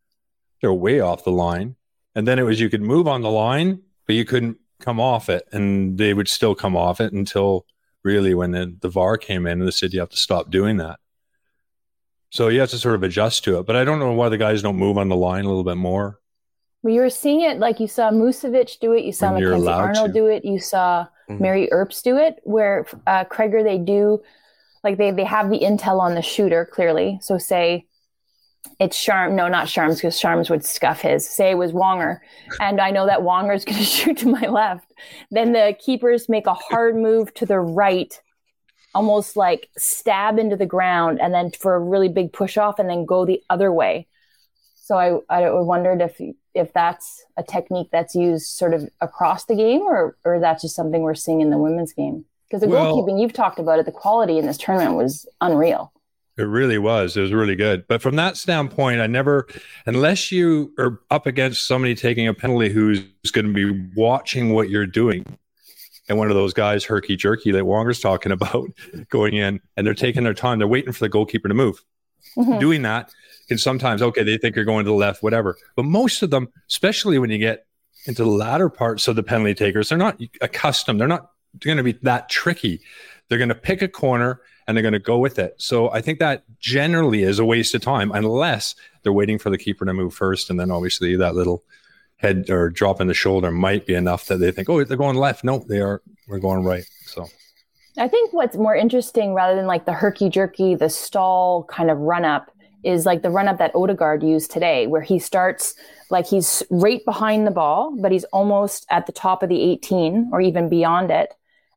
[0.61, 1.75] They're way off the line,
[2.15, 5.29] and then it was you could move on the line, but you couldn't come off
[5.29, 7.65] it, and they would still come off it until
[8.03, 10.77] really when the, the VAR came in and they said you have to stop doing
[10.77, 10.99] that.
[12.31, 13.65] So you have to sort of adjust to it.
[13.65, 15.77] But I don't know why the guys don't move on the line a little bit
[15.77, 16.19] more.
[16.81, 19.67] Well, you were seeing it like you saw Musovic do it, you saw When Mackenzie
[19.67, 20.13] Arnold to.
[20.13, 21.39] do it, you saw Mhm.
[21.41, 24.21] Mary Earps do it, where uh, Krieger they do
[24.83, 27.19] like they they have the intel on the shooter clearly.
[27.21, 27.85] So say
[28.79, 31.29] it's Sharm, no, not Sharms, because Sharms would scuff his.
[31.29, 32.19] Say it was Wonger,
[32.59, 34.93] and I know that Wonger's going to shoot to my left.
[35.31, 38.19] Then the keepers make a hard move to the right,
[38.95, 42.89] almost like stab into the ground, and then for a really big push off, and
[42.89, 44.07] then go the other way.
[44.75, 44.97] So
[45.29, 46.19] I I wondered if
[46.59, 50.75] if that's a technique that's used sort of across the game, or or that's just
[50.75, 52.25] something we're seeing in the women's game.
[52.47, 55.91] Because the Well- goalkeeping you've talked about it, the quality in this tournament was unreal.
[56.37, 57.17] It really was.
[57.17, 57.85] It was really good.
[57.87, 59.45] But from that standpoint, I never,
[59.85, 63.01] unless you are up against somebody taking a penalty who's
[63.33, 65.25] going to be watching what you're doing,
[66.07, 68.69] and one of those guys, herky jerky, that Wonger's talking about,
[69.09, 71.83] going in and they're taking their time, they're waiting for the goalkeeper to move.
[72.37, 72.59] Mhm.
[72.59, 73.11] Doing that
[73.49, 75.57] can sometimes, okay, they think you're going to the left, whatever.
[75.75, 77.65] But most of them, especially when you get
[78.05, 81.01] into the latter parts of the penalty takers, they're not accustomed.
[81.01, 82.79] They're not going to be that tricky.
[83.27, 85.55] They're going to pick a corner and they're going to go with it.
[85.57, 89.57] So I think that generally is a waste of time unless they're waiting for the
[89.57, 90.49] keeper to move first.
[90.49, 91.63] And then obviously that little
[92.17, 95.17] head or drop in the shoulder might be enough that they think, oh, they're going
[95.17, 95.43] left.
[95.43, 96.01] No, they are.
[96.27, 96.83] We're going right.
[97.05, 97.27] So
[97.97, 101.97] I think what's more interesting rather than like the herky jerky, the stall kind of
[101.97, 102.51] run up
[102.83, 105.75] is like the run up that Odegaard used today, where he starts
[106.09, 110.29] like he's right behind the ball, but he's almost at the top of the 18
[110.31, 111.33] or even beyond it.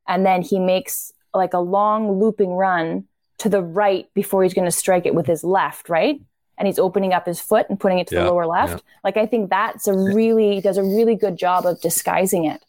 [0.09, 3.05] And then he makes like a long looping run
[3.39, 6.21] to the right before he's going to strike it with his left, right?
[6.59, 8.75] And he's opening up his foot and putting it to Yeah, the lower left.
[8.75, 8.93] yeah.
[9.03, 12.65] Like I think that's a really does a really good job of disguising it.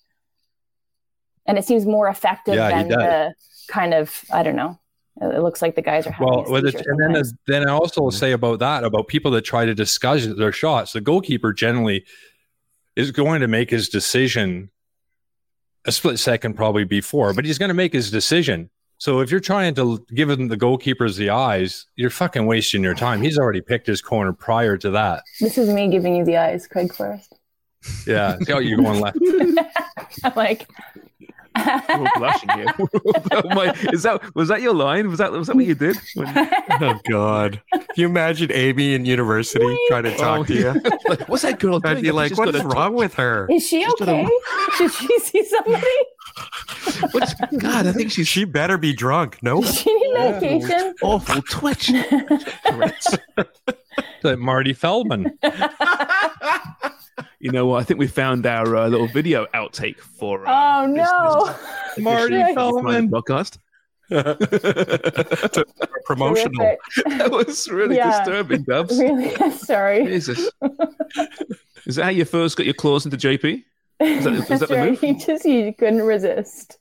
[1.46, 3.36] And it seems more effective Yeah, than the
[3.68, 4.80] kind of I don't know.
[5.22, 7.70] It looks like the guys are having well, a with it, seizure and then then
[7.70, 10.94] I also say about that about people that try to discuss their shots.
[10.94, 12.04] The goalkeeper generally
[12.96, 14.72] is going to make his decision
[15.86, 18.70] a split second probably before, but he's going to make his decision.
[18.98, 22.94] So if you're trying to give him the goalkeepers the eyes, you're fucking wasting your
[22.94, 23.22] time.
[23.22, 25.24] He's already picked his corner prior to that.
[25.42, 27.36] This is me giving you the eyes, Craig Forrest.
[28.08, 29.18] Yeah, how you're going left.
[30.24, 30.70] I'm like,
[31.56, 32.74] We're all blushing here.
[32.80, 35.10] oh my, is that was that your line?
[35.10, 35.98] Was that was that what you did?
[36.16, 36.50] When-
[36.82, 37.62] Oh God!
[37.72, 40.72] Can you imagine Amy in university oh trying to talk Oh, to you?
[41.08, 41.98] like, what's that girl doing?
[41.98, 43.48] I'd be like, what's "What's got a- wrong with her?
[43.52, 44.30] is she Just gotta- okay?
[44.78, 45.86] Should she see somebody?
[47.12, 49.66] What's, God, I think she's She better be drunk." Nope.
[49.66, 50.96] Does she need medication?
[51.04, 51.92] awful twitch.
[52.66, 53.20] Correct.
[54.24, 55.38] Like Marty Feldman.
[57.40, 57.82] You know what?
[57.82, 61.56] I think we found our uh, little video outtake for uh, Oh no,
[62.04, 62.56] Marty Right.
[62.56, 63.10] Feldman.
[63.10, 63.58] podcast.
[66.06, 66.78] Promotional.
[66.96, 67.18] Terrific.
[67.20, 68.18] that was really Yeah.
[68.20, 68.98] disturbing, Dubs.
[69.00, 70.06] Really, sorry.
[70.06, 70.50] Jesus.
[71.86, 73.64] Is that how you first got your claws into JP?
[74.02, 74.90] Is that, is that the right.
[74.92, 75.00] move?
[75.02, 76.78] He just he couldn't resist.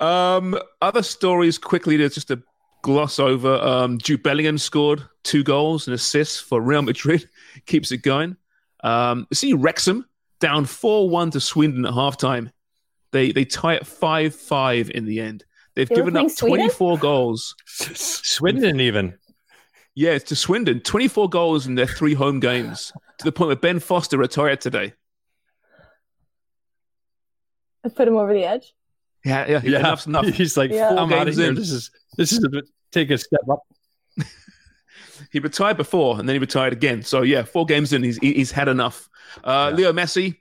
[0.00, 2.42] Um, other stories quickly to just to
[2.82, 3.54] gloss over.
[3.56, 7.28] Um, Jude Bellingham scored two goals and assists for Real Madrid,
[7.64, 8.36] keeps it going.
[8.84, 10.06] Um, see Wrexham
[10.40, 12.52] down four one to Swindon at halftime.
[13.12, 15.44] They they tie at five five in the end.
[15.74, 16.56] They've They given playing up Sweden?
[16.58, 17.54] twenty four goals.
[17.66, 19.16] Swindon even.
[19.94, 20.80] Yeah, it's to Swindon.
[20.80, 24.60] Twenty four goals in their three home games to the point where Ben Foster retired
[24.60, 24.92] today.
[27.84, 28.74] I put him over the edge.
[29.24, 29.78] Yeah, yeah, Yeah.
[29.80, 30.26] enough's enough.
[30.34, 30.90] He's like, Yeah.
[30.90, 31.48] Four I'm out of here.
[31.48, 31.54] in.
[31.54, 33.62] This is this is a bit, take a step up.
[35.32, 37.02] He retired before, and then he retired again.
[37.02, 39.08] So yeah, four games in, he's he's had enough.
[39.44, 40.36] Uh, Leo Messi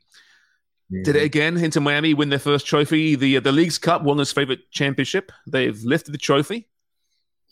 [1.03, 1.57] did it again.
[1.57, 5.31] Inter Miami, win their first trophy, the the League's Cup, won his favorite championship.
[5.47, 6.67] They've lifted the trophy.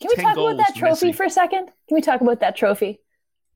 [0.00, 1.14] Can we 10 talk about that trophy Messi.
[1.16, 1.66] for a second?
[1.66, 3.00] Can we talk about that trophy?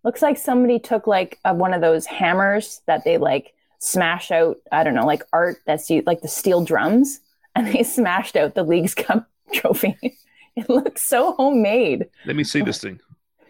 [0.05, 4.57] Looks like somebody took like uh, one of those hammers that they like smash out.
[4.71, 7.21] I don't know, like art that's u- like the steel drums,
[7.55, 9.97] and they smashed out the league's cup trophy.
[10.57, 12.07] it looks so homemade.
[12.27, 13.01] Let me see this thing.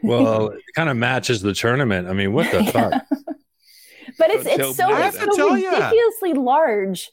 [0.02, 2.08] Well, it kind of matches the tournament.
[2.08, 3.04] I mean, what the fuck?
[4.16, 5.70] But it's Don't it's so it's so tell ya.
[5.70, 7.10] ridiculously large,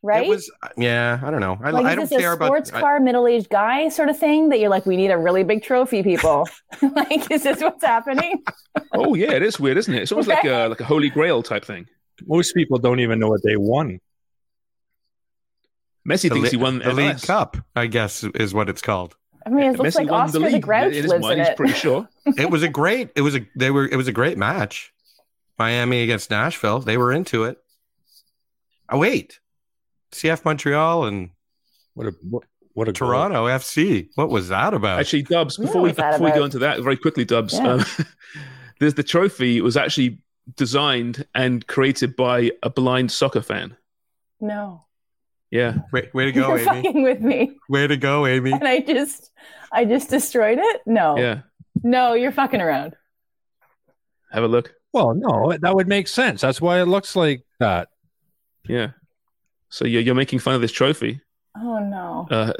[0.00, 0.26] right?
[0.26, 1.58] It was, yeah, I don't know.
[1.60, 2.46] I, like I is don't this care a about.
[2.46, 5.42] sports I- car middle-aged guy sort of thing that you're like, we need a really
[5.42, 6.48] big trophy, people.
[6.82, 8.44] like, is this what's happening?
[8.92, 10.02] Oh yeah, it is weird, isn't it?
[10.02, 11.88] It's almost like a like a holy grail type thing.
[12.26, 13.98] Most people don't even know what they won.
[16.08, 19.16] Messi the thinks Li- he won the League Cup, I guess, is what it's called.
[19.46, 20.58] I mean, it looks Messi like Oscar the the.
[20.58, 21.56] Grouch in lives mind, in he's it.
[21.56, 22.08] pretty sure.
[22.36, 23.10] It was a great.
[23.14, 23.46] It was a.
[23.56, 23.86] They were.
[23.86, 24.92] It was a great match.
[25.58, 26.80] Miami against Nashville.
[26.80, 27.58] They were into it.
[28.90, 29.38] Oh wait,
[30.12, 31.30] CF Montreal and
[31.94, 32.42] What a what,
[32.74, 33.08] what a goal.
[33.08, 34.08] Toronto FC.
[34.16, 35.00] What was that about?
[35.00, 37.54] Actually, Dubs, Yeah, before we what's that before we go into that, very quickly, Dubs,
[37.54, 37.68] Yeah.
[37.74, 37.84] um,
[38.80, 40.18] there's the trophy was actually
[40.56, 43.76] designed and created by a blind soccer fan.
[44.40, 44.84] No,
[45.56, 45.78] Yeah.
[45.92, 46.64] way, way to go, you're Amy.
[46.66, 48.52] fucking with me, Way to go, Amy.
[48.52, 49.30] and I just,
[49.72, 50.80] I just destroyed it.
[50.86, 51.40] No, Yeah.
[51.82, 52.94] no, you're fucking around.
[54.32, 54.72] Have a look.
[54.92, 56.40] Well, no, that would make sense.
[56.40, 57.88] That's why it looks like that.
[58.68, 58.90] Yeah.
[59.70, 61.20] So you're, you're making fun of this trophy.
[61.56, 62.52] Oh no, Uh,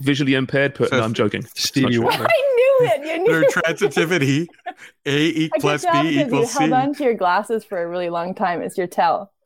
[0.00, 0.74] visually impaired.
[0.74, 1.42] Per- So- no, I'm joking.
[1.42, 1.98] It's Stevie.
[1.98, 2.24] Wonder.
[2.28, 3.06] I knew it.
[3.06, 3.50] You knew Their it.
[3.50, 4.46] transitivity.
[5.06, 6.58] A e plus could tell B because you equals C.
[6.60, 8.60] held on to your glasses for a really long time.
[8.62, 9.32] It's your tell.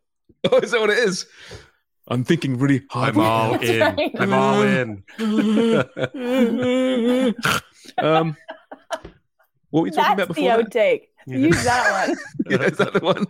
[0.53, 1.27] Oh, is that what it is?
[2.11, 3.15] I'm thinking really hard.
[3.17, 3.81] I'm all in.
[3.81, 4.11] right.
[4.19, 5.05] I'm all in.
[7.99, 8.37] um,
[9.71, 10.57] what were we talking That's about the before?
[10.57, 10.71] that?
[10.71, 11.03] outtake.
[11.27, 12.17] Use that one.
[12.51, 13.27] yeah, is that the one?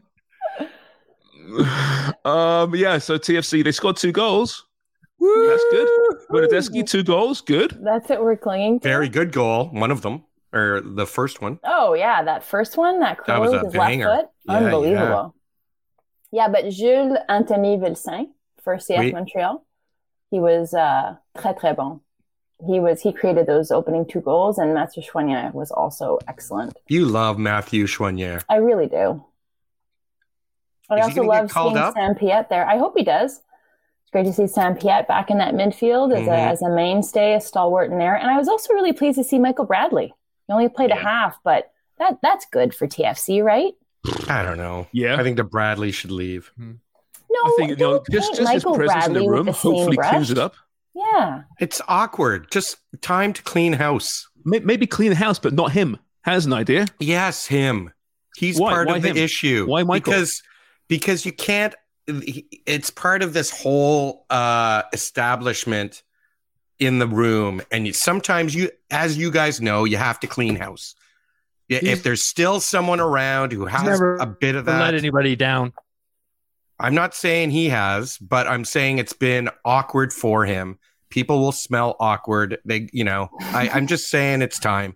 [2.25, 2.99] um, yeah.
[2.99, 4.65] So TFC they scored two goals.
[5.21, 5.89] That's good.
[6.31, 7.41] Bernadeschi two goals.
[7.41, 7.77] Good.
[7.83, 8.89] That's what we're clinging to.
[8.89, 9.67] Very good goal.
[9.73, 10.23] One of them,
[10.53, 11.59] or the first one.
[11.65, 14.09] Oh yeah, that first one, that curl was with a his banger.
[14.09, 15.35] left foot, Yeah, unbelievable.
[16.31, 16.49] Yeah.
[16.49, 18.29] but Jules Anthony Vilsaint
[18.69, 19.13] for CF Oui.
[19.13, 19.65] Montreal,
[20.31, 22.01] he was uh, très très bon.
[22.67, 26.77] He was he created those opening two goals, and Mathieu Choinière was also excellent.
[26.89, 28.43] You love Matthew Choinière.
[28.49, 29.25] I really do.
[30.91, 31.95] I also love seeing up?
[31.95, 32.67] Sam Piette there.
[32.67, 33.41] I hope he does.
[34.03, 36.51] It's great to see Sam Piette back in that midfield as, a, Mhm.
[36.53, 38.17] as a mainstay, a stalwart in there.
[38.17, 40.15] And I was also really pleased to see Michael Bradley.
[40.47, 43.75] He only played a half, but that that's good for TFC, right?
[44.29, 44.87] I don't know.
[44.93, 45.17] Yeah.
[45.21, 46.53] I think the Bradley should leave.
[47.45, 49.47] No, I think you know don't just paint just his Michael presence in the room
[49.47, 50.55] the hopefully cleans it up.
[50.95, 52.51] Yeah, It's awkward.
[52.51, 54.29] Just time to clean house.
[54.45, 55.99] Maybe clean the house, but not him.
[56.23, 56.87] Has an idea.
[56.99, 57.93] Yes, him.
[58.37, 58.71] He's Why?
[58.71, 59.67] part Why of the issue.
[59.67, 60.13] Why Michael?
[60.13, 60.43] Because
[60.89, 61.75] because you can't.
[62.07, 66.03] It's part of this whole uh, establishment
[66.79, 70.57] in the room, and you, sometimes you, as you guys know, you have to clean
[70.57, 70.95] house.
[71.69, 74.85] Yeah, He's- if there's still someone around who has never a bit of that not
[74.87, 75.73] let anybody down.
[76.81, 80.79] I'm not saying he has, but I'm saying it's been awkward for him.
[81.11, 82.59] People will smell awkward.
[82.65, 84.95] They, you know, I, I'm just saying it's time.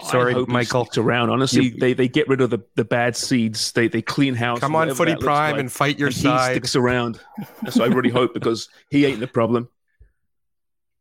[0.00, 0.84] I Sorry, hope he Michael.
[0.86, 1.30] sticks around.
[1.30, 3.70] Honestly, You- they, they get rid of the, the bad seeds.
[3.72, 4.58] They they clean house.
[4.60, 6.48] Come on, Footy Prime, like, and fight your and side.
[6.48, 7.20] He sticks around.
[7.62, 9.68] That's what I really hope because he ain't the problem.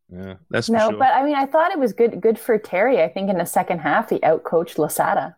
[0.09, 0.35] Yeah.
[0.51, 0.99] That's for no, sure.
[0.99, 3.01] but I mean, I thought it was good good for Terry.
[3.01, 5.37] I think in the second half, he outcoached Losada.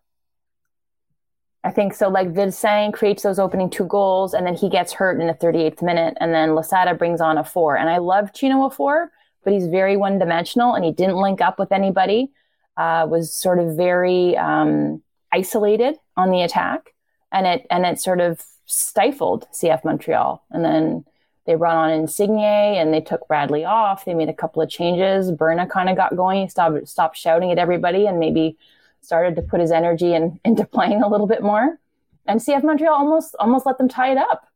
[1.65, 2.09] I think so.
[2.09, 5.81] Like Vilsaint creates those opening two goals, and then he gets hurt in the 38th
[5.81, 7.79] minute, and then Losada brings on Offor.
[7.79, 9.09] And I love Chino Offor,
[9.43, 12.31] but he's very one dimensional, and he didn't link up with anybody.
[12.77, 15.01] Uh, was sort of very um,
[15.31, 16.93] isolated on the attack,
[17.31, 20.43] and it and it sort of stifled CF Montreal.
[20.51, 21.05] And then
[21.45, 22.39] they brought on Insigne
[22.77, 24.05] and they took Bradley off.
[24.05, 25.31] They made a couple of changes.
[25.31, 26.41] Berna kind of got going.
[26.41, 28.57] He stopped stopped shouting at everybody and maybe
[29.05, 31.79] started to put his energy in, into playing a little bit more.
[32.27, 34.47] And CF Montreal almost almost let them tie it up.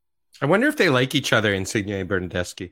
[0.42, 2.72] I wonder if they like each other, Insigne and Bernadeschi.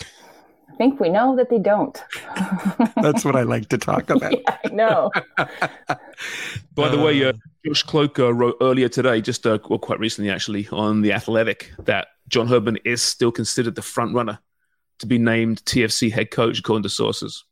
[0.00, 2.02] I think we know that they don't.
[2.96, 4.32] That's what I like to talk about.
[4.32, 5.12] yeah, I know.
[6.74, 7.32] By the way, uh,
[7.64, 12.08] Josh Kloke wrote earlier today, just uh, well, quite recently actually, on the Athletic, that
[12.28, 14.40] John Herdman is still considered the front runner
[14.98, 17.44] to be named TFC head coach, according to sources.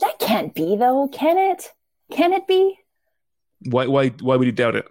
[0.00, 1.72] That can't be, though, can it?
[2.10, 2.78] Can it be?
[3.66, 3.86] Why?
[3.86, 4.08] Why?
[4.08, 4.86] Why would you doubt it?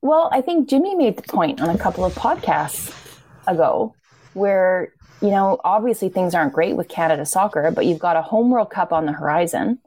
[0.00, 2.92] Well, I think Jimmy made the point on a couple of podcasts
[3.46, 3.94] ago
[4.34, 8.50] where, you know, obviously things aren't great with Canada soccer, but you've got a home
[8.50, 9.78] World Cup on the horizon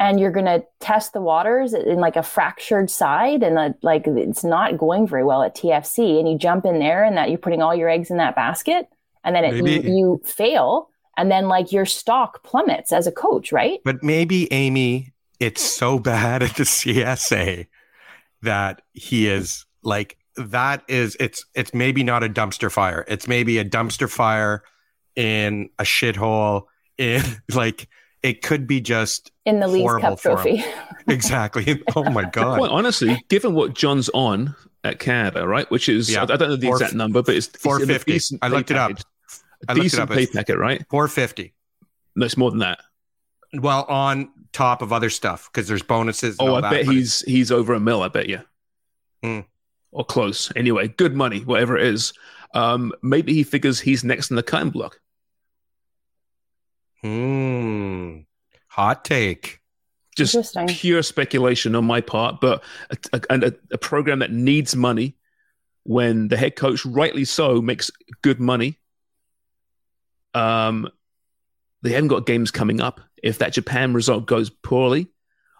[0.00, 4.06] and you're going to test the waters in like a fractured side and a, like
[4.06, 7.38] it's not going very well at TFC and you jump in there and that you're
[7.38, 8.88] putting all your eggs in that basket
[9.24, 13.52] and then it, you, you fail and then like your stock plummets as a coach,
[13.52, 13.80] right?
[13.84, 17.66] But maybe Amy, it's so bad at the CSA
[18.42, 23.04] that he is like that is it's it's maybe not a dumpster fire.
[23.08, 24.62] It's maybe a dumpster fire
[25.16, 26.62] in a shithole
[26.96, 27.22] in
[27.54, 27.88] like
[28.22, 30.64] it could be just In the Leagues horrible Cup trophy.
[31.08, 31.82] exactly.
[31.94, 32.58] Oh my god.
[32.58, 34.54] Quite honestly, given what John's on
[34.84, 36.22] at Canada, right, which is Yeah.
[36.22, 38.38] I don't know the Four- exact number, but it's it's in a 450.
[38.42, 38.92] I looked it up.
[39.66, 39.68] Package.
[39.68, 40.16] I A looked decent up.
[40.16, 40.84] pay packet, right?
[40.90, 41.54] 450.
[42.16, 42.80] No, it's more than that.
[43.54, 46.38] Well, on top of other stuff because there's bonuses.
[46.38, 48.02] and Oh, all I that, bet he's he's over a mil.
[48.02, 48.40] I bet you,
[49.22, 49.40] Hmm.
[49.92, 50.52] or close.
[50.56, 52.12] Anyway, good money, whatever it is.
[52.54, 55.00] Um, maybe he figures he's next in the cutting block.
[57.02, 58.18] Hmm.
[58.68, 59.60] Hot take.
[60.16, 65.16] Just pure speculation on my part, but a, a, a, a program that needs money
[65.84, 67.88] when the head coach, rightly so, makes
[68.22, 68.78] good money.
[70.34, 70.88] Um,
[71.82, 73.00] they haven't got games coming up.
[73.22, 75.08] If that Japan result goes poorly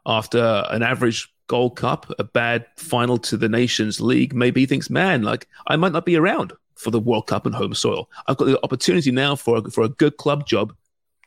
[0.06, 4.90] after an average Gold Cup, a bad final to the Nations League, maybe he thinks,
[4.90, 8.08] man, like I might not be around for the World Cup and home soil.
[8.26, 10.74] I've got the opportunity now for a, for a good club job.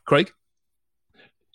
[0.05, 0.31] Craig,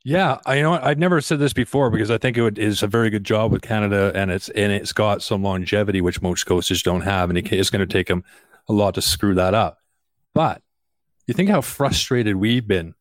[0.05, 2.83] Yeah, I you know I've never said this before because I think it would, is
[2.83, 6.45] a very good job with Canada, and it's and it's got some longevity which most
[6.45, 8.25] coaches don't have, and it's going to take them
[8.69, 9.79] a lot to screw that up.
[10.35, 10.63] But
[11.27, 12.95] you think how frustrated we've been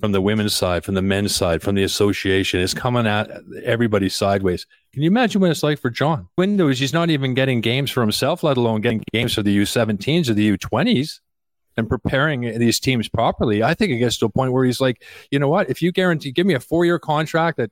[0.00, 2.60] from the women's side, from the men's side, from the association.
[2.60, 3.30] It's coming at
[3.64, 4.66] everybody sideways.
[4.92, 6.28] Can you imagine what it's like for John?
[6.36, 10.28] Windows, he's not even getting games for himself, let alone getting games for the U17s
[10.28, 11.20] or the U20s
[11.76, 13.62] and preparing these teams properly.
[13.62, 15.70] I think it gets to a point where he's like, you know what?
[15.70, 17.70] If you guarantee, give me a four year contract at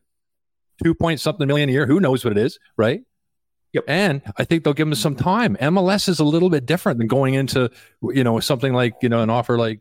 [0.83, 3.03] two point something million a year, who knows what it is, right?
[3.73, 3.85] Yep.
[3.89, 5.57] And I think they'll give him some time.
[5.61, 7.71] MLS is a little bit different than going into,
[8.03, 9.81] you know, something like, you know, an offer like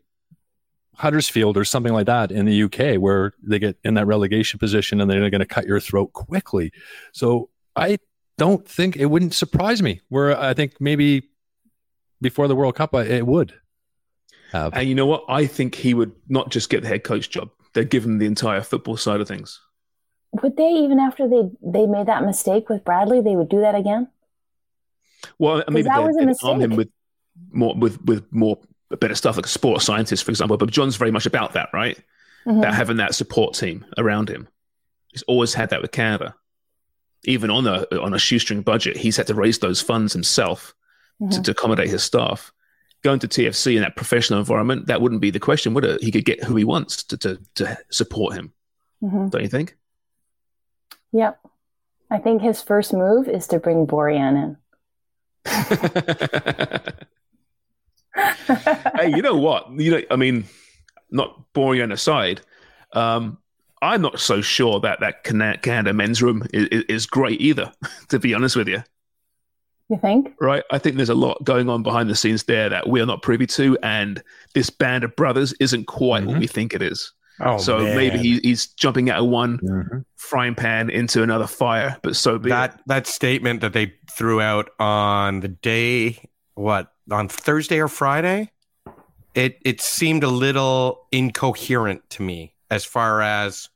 [0.96, 5.00] Huddersfield or something like that in the UK where they get in that relegation position
[5.00, 6.72] and they're going to cut your throat quickly.
[7.12, 7.98] So I
[8.38, 11.28] don't think it wouldn't surprise me where I think maybe
[12.20, 13.54] before the World Cup, uh, it would
[14.52, 14.72] have.
[14.74, 15.24] And you know what?
[15.28, 17.50] I think he would not just get the head coach job.
[17.74, 19.60] They'd give him the entire football side of things.
[20.40, 23.74] Would they even after they they made that mistake with Bradley, they would do that
[23.74, 24.08] again?
[25.38, 26.88] Well, I mean, that was a arm him with
[27.50, 28.58] more with with more
[29.00, 30.56] better stuff like a sports scientist, for example.
[30.56, 31.98] But John's very much about that, right?
[32.46, 32.58] Mhm.
[32.58, 34.48] About having that support team around him.
[35.08, 36.34] He's always had that with Canada.
[37.24, 40.74] Even on a on a shoestring budget, he's had to raise those funds himself
[41.20, 41.44] to, Mhm.
[41.44, 42.52] to accommodate his staff.
[43.02, 46.02] Going to TFC in that professional environment, that wouldn't be the question, would it?
[46.02, 48.52] He could get who he wants to to, to support him,
[49.02, 49.30] Mhm.
[49.30, 49.76] don't you think?
[51.12, 51.38] Yep.
[52.10, 54.56] I think his first move is to bring Borjan in.
[58.96, 59.70] hey, you know what?
[59.72, 60.44] You know, I mean,
[61.10, 62.40] not Borjan aside,
[62.92, 63.38] um,
[63.80, 67.72] I'm not so sure that that Canada men's room is, is great either.
[68.08, 68.82] To be honest with you,
[69.88, 70.34] You think?
[70.38, 70.62] right?
[70.70, 73.22] I think there's a lot going on behind the scenes there that we are not
[73.22, 74.22] privy to, and
[74.54, 77.10] this band of brothers isn't quite what we think it is.
[77.42, 77.96] Oh, so man.
[77.96, 79.98] maybe he, he's jumping out of one mm-hmm.
[80.16, 82.52] frying pan into another fire, but so be it.
[82.52, 88.50] that that statement that they threw out on the day what on Thursday or Friday
[89.34, 93.68] it it seemed a little incoherent to me as far as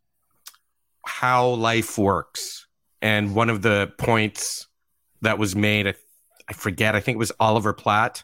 [1.05, 2.67] how life works
[3.01, 4.67] and one of the points
[5.23, 5.95] that was made I,
[6.49, 8.23] I forget I think it was Oliver Platt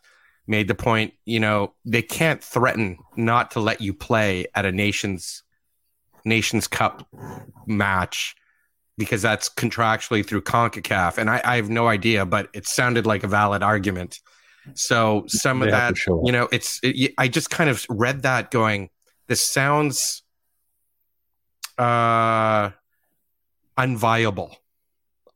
[0.57, 1.59] made the point you know
[1.95, 5.43] they can't threaten not to let you play at a nations
[6.25, 6.97] nations cup
[7.67, 8.37] match
[8.99, 11.17] because that's contractually through CONCACAF.
[11.19, 14.21] And I, I have no idea, but it sounded like a valid argument.
[14.75, 16.27] So some of They that, to show up.
[16.27, 18.91] you know, it's, it, I just kind of read that going,
[19.29, 20.23] this sounds
[21.79, 22.71] uh,
[23.79, 24.55] unviable,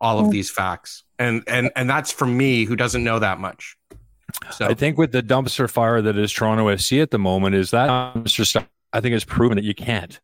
[0.00, 0.30] all of Mm.
[0.30, 1.02] these facts.
[1.18, 3.75] And, and, and that's for me who doesn't know that much.
[4.52, 7.70] So I think with the dumpster fire that is Toronto FC at the moment, is
[7.70, 10.18] that dumpster stuff, I think it's proven that you can't.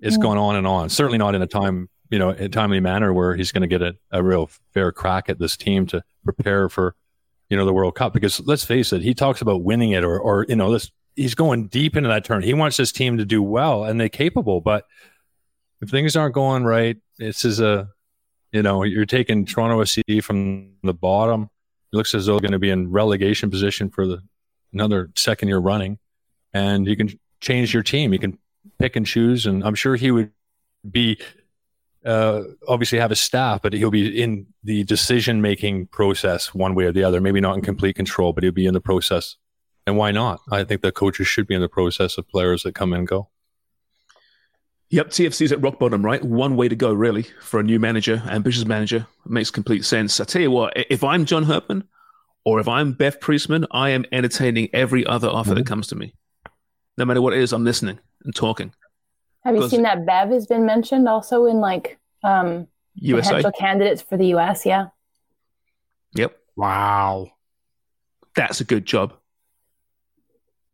[0.00, 0.22] It's Yeah.
[0.22, 0.88] gone on and on.
[0.88, 3.82] Certainly not in a time, you know, a timely manner where he's going to get
[3.82, 6.94] a, a real fair crack at this team to prepare for,
[7.50, 8.12] you know, the World Cup.
[8.12, 11.34] Because let's face it, he talks about winning it or, or you know, this he's
[11.34, 12.42] going deep into that turn.
[12.42, 14.84] He wants his team to do well and they're capable, but
[15.80, 17.88] if things aren't going right, this is a,
[18.52, 21.50] you know, you're taking Toronto FC from the bottom.
[21.92, 24.22] It looks as though they're going to be in relegation position for the
[24.72, 25.98] another second year running,
[26.52, 28.12] and you can change your team.
[28.12, 28.38] You can
[28.78, 30.30] pick and choose, and I'm sure he would
[30.88, 31.18] be
[32.04, 36.84] uh, obviously have a staff, but he'll be in the decision making process one way
[36.84, 37.20] or the other.
[37.20, 39.36] Maybe not in complete control, but he'll be in the process.
[39.86, 40.40] And why not?
[40.50, 43.28] I think the coaches should be in the process of players that come and go.
[44.90, 46.24] Yep, TFC's at rock bottom, right?
[46.24, 49.06] One way to go, really, for a new manager, ambitious manager.
[49.26, 50.18] It makes complete sense.
[50.18, 51.84] I tell you what, if I'm John Herdman
[52.44, 56.14] or if I'm Bev Priestman, I am entertaining every other offer that comes to me.
[56.96, 58.72] No matter what it is, I'm listening and talking.
[59.44, 63.28] Have you seen that Bev has been mentioned also in like um, USA?
[63.36, 64.64] potential candidates for the US?
[64.64, 64.86] Yeah.
[66.14, 66.36] Yep.
[66.56, 67.28] Wow.
[68.34, 69.12] That's a good job.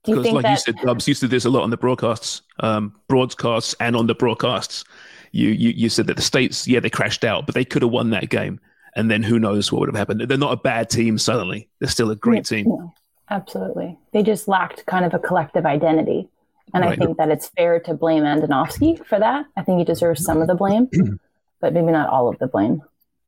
[0.04, 0.50] Do you Because, like that?
[0.50, 3.96] you said, Dubs used to do this a lot on the broadcasts, um, broadcasts, and
[3.96, 4.84] on the broadcasts.
[5.32, 7.90] You, you you said that the states, yeah, they crashed out, but they could have
[7.90, 8.60] won that game,
[8.96, 10.20] and then who knows what would have happened?
[10.20, 11.18] They're not a bad team.
[11.18, 12.66] Suddenly, they're still a great team.
[12.68, 12.94] No,
[13.30, 13.98] absolutely.
[14.12, 16.28] They just lacked kind of a collective identity.
[16.72, 19.46] And I think that it's fair to blame Andonovski for that.
[19.56, 20.88] I think he deserves some of the blame,
[21.60, 22.82] but maybe not all of the blame.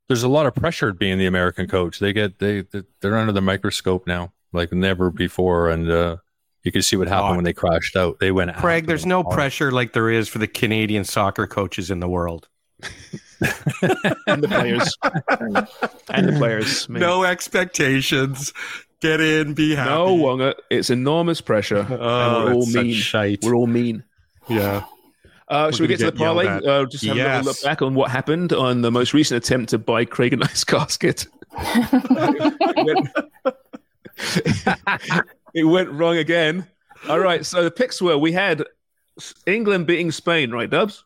[0.09, 1.99] There's a lot of pressure being the American coach.
[1.99, 2.64] They get they
[3.01, 6.16] they're under the microscope now, like never before, and uh,
[6.66, 8.18] you can see what happened when they crashed out.
[8.18, 12.00] They went Craig, there's no pressure like there is for the Canadian soccer coaches in
[12.00, 12.48] the world.
[14.26, 14.96] and the players.
[16.10, 16.88] and the players.
[16.88, 17.00] man.
[17.00, 18.52] No expectations.
[19.00, 19.90] Get in, be happy.
[19.90, 20.54] No, Wonger.
[20.70, 21.80] It's enormous pressure.
[21.80, 22.92] and Oh, we're all mean.
[22.94, 23.40] shite.
[23.42, 24.04] We're all mean.
[24.48, 24.84] Yeah.
[25.48, 26.46] Uh, should we gonna get to the parlay?
[26.46, 27.44] Uh, just have a Yes.
[27.44, 30.36] little look back on what happened on the most recent attempt to buy Craig a
[30.36, 31.26] nice casket.
[35.57, 36.66] it, went, wrong again.
[37.09, 38.64] All right, so the picks were we had
[39.46, 41.04] England beating Spain, right, Dubs?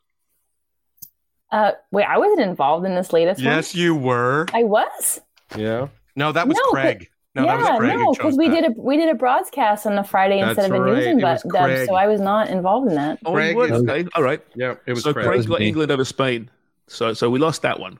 [1.50, 3.46] Uh, wait, I wasn't involved in this latest one.
[3.46, 4.46] Yes, you were.
[4.54, 5.20] I was.
[5.56, 5.88] Yeah.
[6.14, 7.08] No, that was No, Craig.
[7.34, 7.98] No, yeah, that was Craig.
[7.98, 8.62] no, because we that.
[8.62, 11.20] did a we did a broadcast on the Friday That's instead of right, a using
[11.20, 13.18] it was but Dubs, so I was not involved in that.
[13.24, 13.72] Oh, Craig you were?
[13.72, 14.40] okay, all right.
[14.54, 15.26] Yeah, it was so Craig.
[15.26, 15.68] Craig, got me.
[15.68, 16.50] England over Spain.
[16.88, 17.98] So so we lost that one.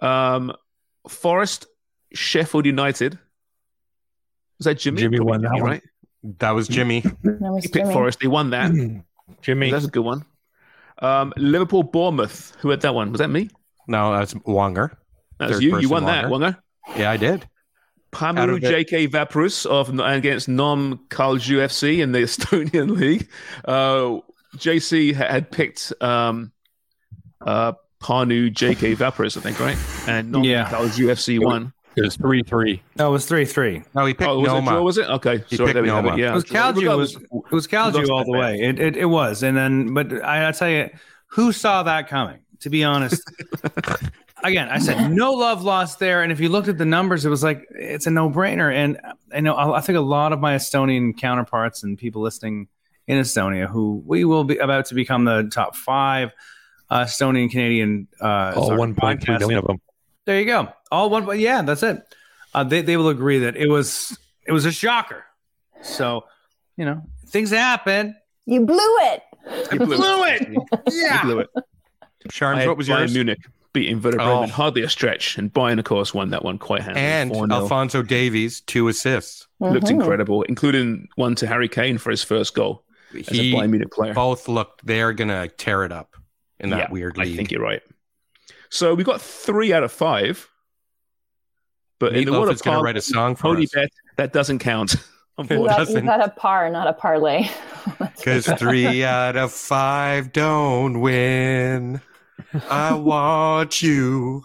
[0.00, 0.54] Um,
[1.08, 1.66] Forest,
[2.12, 3.18] Sheffield United.
[4.58, 5.00] Was that Jimmy?
[5.00, 5.70] Jimmy Probably won that Jimmy, one.
[5.70, 5.82] right?
[6.38, 7.00] That was Jimmy.
[7.00, 7.92] That was He picked Jimmy.
[7.92, 8.20] Forest.
[8.20, 8.70] They won that.
[9.42, 9.70] Jimmy.
[9.70, 10.24] That's a good one.
[11.00, 12.54] Um, Liverpool, Bournemouth.
[12.60, 13.10] Who had that one?
[13.12, 13.50] Was that me?
[13.88, 14.96] No, that's Wonger.
[15.38, 15.70] That was you.
[15.70, 16.56] You person won that, Wonger.
[16.88, 16.98] Wonger.
[16.98, 17.42] Yeah, I did.
[17.42, 17.48] Out
[18.36, 23.28] Pärnu JK Vaprus of against Nõmme Kalju FC in the Estonian league.
[23.64, 24.20] Uh,
[24.56, 26.52] JC had picked um,
[27.44, 29.76] uh, Pärnu JK Vaprus, I think, right?
[30.08, 30.68] And Nõmme Yeah.
[30.70, 31.72] Kalju FC won.
[31.96, 32.82] It was three three.
[32.98, 33.82] No, it was three three.
[33.94, 34.82] No, he picked Oh, was it Nõmme.
[34.82, 35.44] Was it okay?
[35.48, 36.08] He Sorry, picked there we have it.
[36.10, 36.18] Nõmme.
[36.18, 36.96] Yeah, It was So Kalju.
[36.96, 38.38] Was, it was Kalju all the bad.
[38.40, 38.60] way.
[38.60, 40.90] It, it it was, and then but I, I tell you,
[41.28, 42.40] who saw that coming?
[42.60, 43.20] To be honest,
[44.42, 46.22] again, I said no love lost there.
[46.22, 48.72] And if you looked at the numbers, it was like it's a no brainer.
[48.72, 48.98] And
[49.34, 52.68] I know I think a lot of my Estonian counterparts and people listening
[53.06, 56.32] in Estonia, who we will be about to become the top five
[56.88, 59.80] uh, Estonian Canadian uh, All soccer one point three of them.
[60.26, 60.68] There you go.
[60.90, 62.02] All one, but yeah, that's it.
[62.54, 65.24] Uh, they they will agree that it was it was a shocker.
[65.82, 66.24] So,
[66.76, 68.16] you know, things happen.
[68.46, 69.22] You blew it.
[69.72, 70.48] You blew, it.
[70.48, 71.22] You Yeah.
[71.22, 71.48] blew it.
[72.30, 73.14] Sharms, I had what was Bayern yours?
[73.14, 73.38] Munich
[73.74, 74.24] beating Werder Oh.
[74.24, 77.00] Bremen, hardly a stretch, and Bayern, of course, won that one quite handily.
[77.04, 77.52] And 4-0.
[77.52, 79.46] Alphonso Davies, two assists.
[79.60, 79.90] looked Mhm.
[80.00, 82.84] incredible, including one to Harry Kane for his first goal
[83.14, 84.12] as a He Bayern Munich player.
[84.14, 86.16] both looked they're gonna tear it up
[86.60, 87.82] in that Yeah, weird I think you're right.
[88.74, 90.50] So we got three out of five,
[92.00, 93.70] but in the world of gonna parlay, write a song for Pony us.
[93.72, 94.96] bet that doesn't count.
[95.36, 96.06] You got, you doesn't.
[96.06, 97.48] got a par, not a parlay.
[97.98, 102.00] Because three out of five don't win.
[102.70, 104.44] I want you.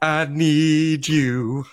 [0.00, 1.66] I need you.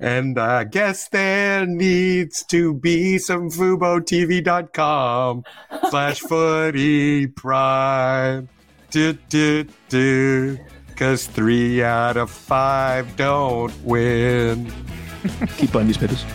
[0.00, 5.44] And I guess there needs to be some FuboTV.com
[5.90, 8.48] slash footy prime.
[8.90, 10.58] do, do, do.
[10.98, 14.72] Cause three out of five don't win.
[15.56, 16.24] Keep buying newspapers.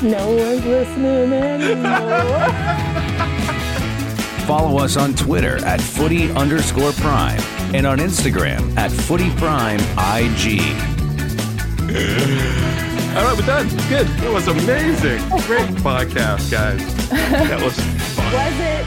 [0.00, 1.88] No one's listening anymore.
[4.46, 7.40] Follow us on Twitter at footy underscore prime
[7.74, 10.60] and on Instagram at footy prime IG.
[13.16, 13.68] All right, we're done.
[13.88, 14.08] Good.
[14.22, 15.18] It was amazing.
[15.48, 17.08] Great podcast, guys.
[17.08, 17.74] That was
[18.14, 18.32] fun.
[18.32, 18.86] Was it?